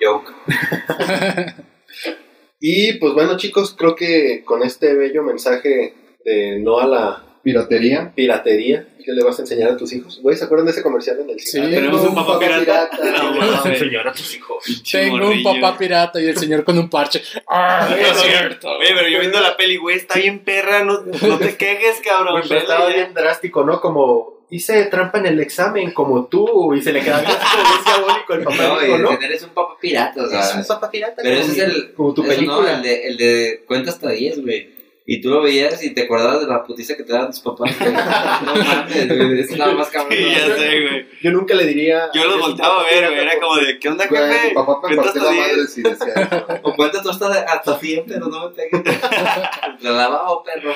[0.00, 0.32] joke.
[2.66, 5.94] Y pues bueno chicos, creo que con este bello mensaje
[6.24, 8.10] de no a la Piratería.
[8.14, 10.18] piratería, ¿qué le vas a enseñar a tus hijos?
[10.22, 11.60] Güey, ¿se acuerdan de ese comercial en el Sí.
[11.60, 12.88] Tenemos un papá pirata.
[12.92, 14.64] No, ¿Qué le vas a enseñar a tus hijos?
[14.90, 15.60] Tengo un Morrillo.
[15.60, 17.22] papá pirata y el señor con un parche.
[17.46, 18.68] ¡Ah, es cierto!
[18.70, 22.32] Oye, pero yo viendo la peli, güey, está bien perra, no, no te quejes, cabrón.
[22.38, 23.80] Güey, pero estaba bien drástico, ¿no?
[23.80, 27.36] Como hice trampa en el examen, como tú, y se le quedaba bien
[27.84, 29.10] diabólico el papá, No, y ¿no?
[29.20, 30.40] eres un papá pirata, o sea.
[30.40, 31.20] Es un papá pirata.
[31.22, 31.92] Pero ese es el.
[31.94, 32.60] Como tu película.
[32.62, 32.68] ¿no?
[32.76, 34.73] El de, el de cuenta hasta 10, güey.
[35.06, 37.70] Y tú lo veías y te acordabas de la putiza que te daban tus papás.
[37.80, 39.40] no mames, güey.
[39.40, 40.16] Es nada más cabrón.
[40.16, 41.06] Sí, ya sé, güey.
[41.22, 42.08] Yo nunca le diría.
[42.14, 43.20] Yo los "Es un volteaba a ver, pirata", güey.
[43.26, 44.54] Era como de, ¿qué onda, jefe?
[44.54, 45.72] papá me partió la madre 10.
[45.72, 46.46] si decía eso.
[46.62, 48.82] O cuenta tú hasta, hasta 100, pero no me pegues.
[48.82, 50.72] Te lavaba, perro.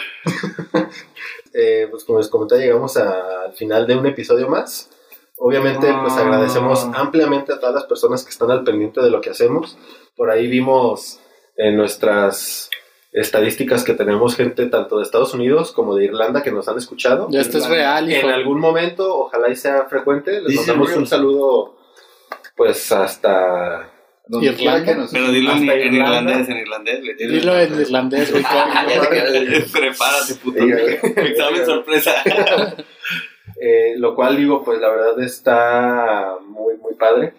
[1.55, 4.91] Eh, pues como les comenté, llegamos al final de un episodio más.
[5.39, 6.20] Obviamente, pues Ah.
[6.20, 9.79] agradecemos ampliamente a todas las personas que están al pendiente de lo que hacemos.
[10.16, 11.20] Por ahí vimos
[11.57, 12.68] en nuestras
[13.12, 17.28] estadísticas que tenemos gente tanto de Estados Unidos como de Irlanda que nos han escuchado.
[17.30, 18.26] Ya esto es real, hijo.
[18.28, 21.76] En algún momento, ojalá y sea frecuente, les Dice mandamos un saludo
[22.56, 23.90] pues hasta...
[24.30, 24.56] Irlanda.
[24.59, 26.18] quiera que nos- Pero dilo en, Hasta en Irlanda.
[26.32, 27.00] irlandés, en irlandés.
[27.18, 28.44] Dilo en irlandés, güey.
[29.72, 30.59] Prepárate, puto.
[31.22, 32.12] Examen sorpresa.
[33.61, 37.32] Eh, lo cual digo, pues la verdad está muy, muy padre.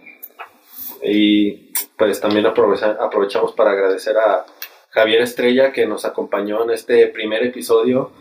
[1.01, 4.43] Y pues también aprovecha- aprovechamos para agradecer a
[4.92, 8.12] Javier Estrella que nos acompañó en este primer episodio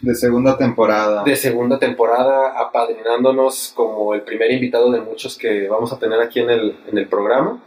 [0.00, 1.22] De segunda temporada.
[1.24, 6.40] de segunda temporada, apadrinándonos como el primer invitado de muchos que vamos a tener aquí
[6.40, 7.62] en el, en el programa.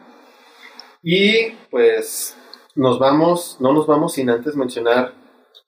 [1.01, 2.35] Y pues
[2.75, 5.13] nos vamos, no nos vamos sin antes mencionar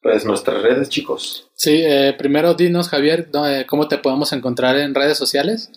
[0.01, 1.49] pues nuestras redes, chicos.
[1.53, 5.71] Sí, eh, primero dinos, Javier, ¿no, eh, ¿cómo te podemos encontrar en redes sociales?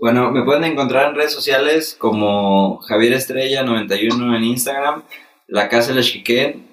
[0.00, 5.02] Bueno, me pueden encontrar en redes sociales como Javier Estrella 91 en Instagram,
[5.48, 6.66] La Casa del Chiquén,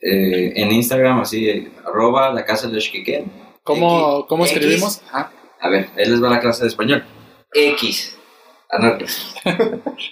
[0.00, 3.30] eh, en Instagram así, eh, arroba La Casa del Chiquén.
[3.62, 4.56] ¿Cómo, X, cómo X.
[4.56, 5.00] escribimos?
[5.12, 5.30] Ah,
[5.60, 7.04] A ver, ahí les va la clase de español.
[7.54, 8.16] X.
[8.70, 8.98] Ah, no.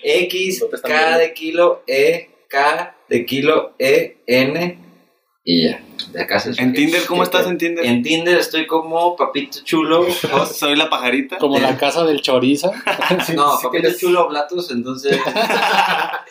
[0.04, 4.78] X, K de kilo, E, K de kilo, E, N,
[5.42, 5.82] y ya.
[6.12, 6.72] La casa del ¿En.
[6.74, 7.84] Tinder cómo estás en Tinder?
[7.86, 10.06] En Tinder estoy como Papito Chulo.
[10.52, 11.38] Soy la pajarita.
[11.38, 12.70] como la casa del chorizo.
[13.34, 15.18] No, Papito Chulo Blatos, entonces.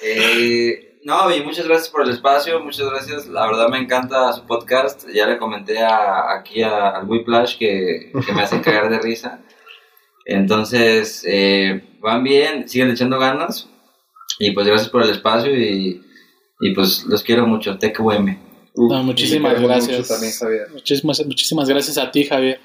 [0.04, 3.28] eh, no, y muchas gracias por el espacio, muchas gracias.
[3.28, 5.07] La verdad me encanta su podcast.
[5.14, 9.42] Ya le comenté a, aquí a, al Whiplash que, que me hacen cagar de risa.
[10.25, 13.67] Entonces, eh, van bien, siguen echando ganas.
[14.38, 16.01] Y pues gracias por el espacio y,
[16.62, 17.78] y pues los quiero mucho.
[17.78, 18.38] TQM.
[18.75, 19.97] No, muchísimas gracias.
[19.97, 20.67] mucho también, Javier.
[20.71, 22.62] Muchísimas, muchísimas gracias a ti, Javier.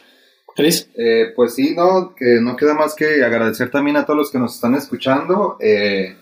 [0.55, 4.31] Cris, Eh, pues sí, no, que no queda más que agradecer también a todos los
[4.31, 5.56] que nos están escuchando.
[5.60, 6.16] Eh,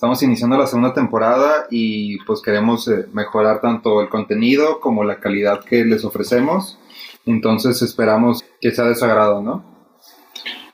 [0.00, 5.20] estamos iniciando la segunda temporada y pues queremos eh, mejorar tanto el contenido como la
[5.20, 6.78] calidad que les ofrecemos.
[7.26, 9.62] Entonces esperamos que sea de su agrado, ¿no?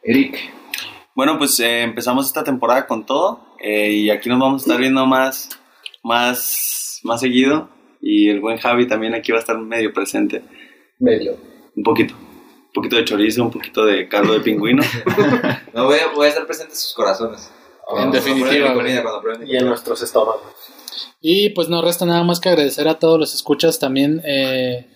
[0.05, 0.39] Eric.
[1.17, 4.79] Bueno, pues eh, empezamos esta temporada con todo eh, y aquí nos vamos a estar
[4.79, 5.49] viendo más,
[6.05, 7.69] más, más seguido
[8.01, 10.45] y el buen Javi también aquí va a estar medio presente,
[11.01, 11.37] Medio.
[11.75, 14.85] un poquito, un poquito de chorizo, un poquito de caldo de pingüino.
[15.75, 17.51] No, voy a, voy a estar presente en sus corazones.
[17.99, 19.03] En definitiva, comida,
[19.47, 20.43] Y en nuestros estómagos.
[21.21, 24.21] Y pues no resta nada más que agradecer a todos los escuchas también.
[24.25, 24.87] eh,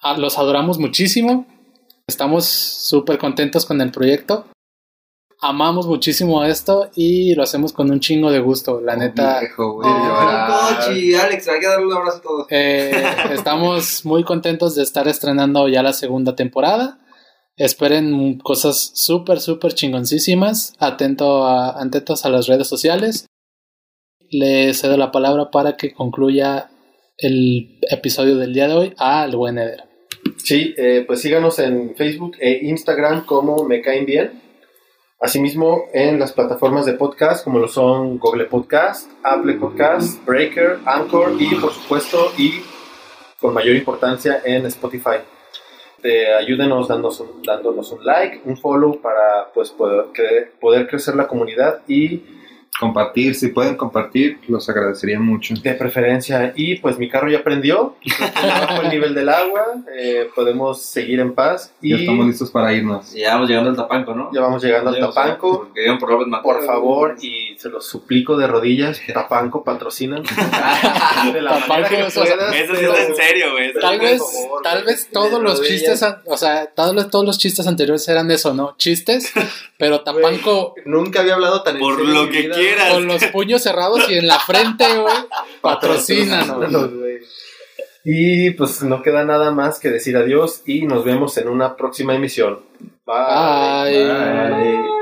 [0.00, 1.46] a- los adoramos muchísimo.
[2.06, 4.46] Estamos súper contentos con el proyecto.
[5.40, 8.80] Amamos muchísimo esto y lo hacemos con un chingo de gusto.
[8.80, 10.76] La neta, Viejo, güey, Oh.
[10.86, 12.46] Pochi, Alex, hay que darle un abrazo a todos.
[12.50, 16.98] eh, estamos muy contentos de estar estrenando ya la segunda temporada.
[17.56, 20.74] Esperen cosas súper, súper chingoncísimas.
[20.78, 23.26] Atento a, atentos a las redes sociales.
[24.30, 26.68] Le cedo la palabra para que concluya
[27.16, 29.84] el episodio del día de hoy al buen Eder.
[30.36, 34.42] Sí, eh, pues síganos en Facebook e Instagram como Me Caen Bien.
[35.18, 41.40] Asimismo, en las plataformas de podcast como lo son Google Podcast, Apple Podcast, Breaker, Anchor
[41.40, 42.60] y, por supuesto, y
[43.40, 45.16] con mayor importancia en Spotify.
[46.02, 51.16] Te ayúdenos dándonos un, dándonos un like, un follow para pues, poder, cre- poder crecer
[51.16, 52.22] la comunidad y
[52.78, 55.54] Compartir, si pueden compartir, los agradecería mucho.
[55.62, 56.52] de preferencia.
[56.54, 59.64] Y pues mi carro ya prendió, ya bajó el nivel del agua,
[59.98, 63.14] eh, podemos seguir en paz y Ya estamos listos para irnos.
[63.14, 64.30] Ya vamos llegando al Tapanco, ¿no?
[64.30, 65.70] ya vamos llegando al Ya, Tapanco.
[65.98, 66.54] Por López Mateos.
[66.54, 70.22] Por favor, y se los suplico de rodillas, Tapanco patrocinan.
[71.32, 73.72] De la Tapanco, o sea, Eso sí pero- está en serio, güey.
[73.74, 74.94] Tal vez, favor, tal güey.
[74.94, 75.68] vez todos los rodillas.
[75.80, 78.74] chistes, o sea, tal vez todos los chistes anteriores eran eso, ¿no?
[78.78, 79.32] Chistes,
[79.78, 82.92] pero Tapanco Nunca había hablado tan en Por en lo que vida, quieras.
[82.92, 85.14] con los puños cerrados y en la frente, güey.
[85.60, 87.18] Patrocínanos, güey.
[88.08, 92.14] Y pues no queda nada más que decir adiós y nos vemos en una próxima
[92.14, 92.60] emisión.
[93.04, 94.06] Bye.
[94.06, 94.95] Bye.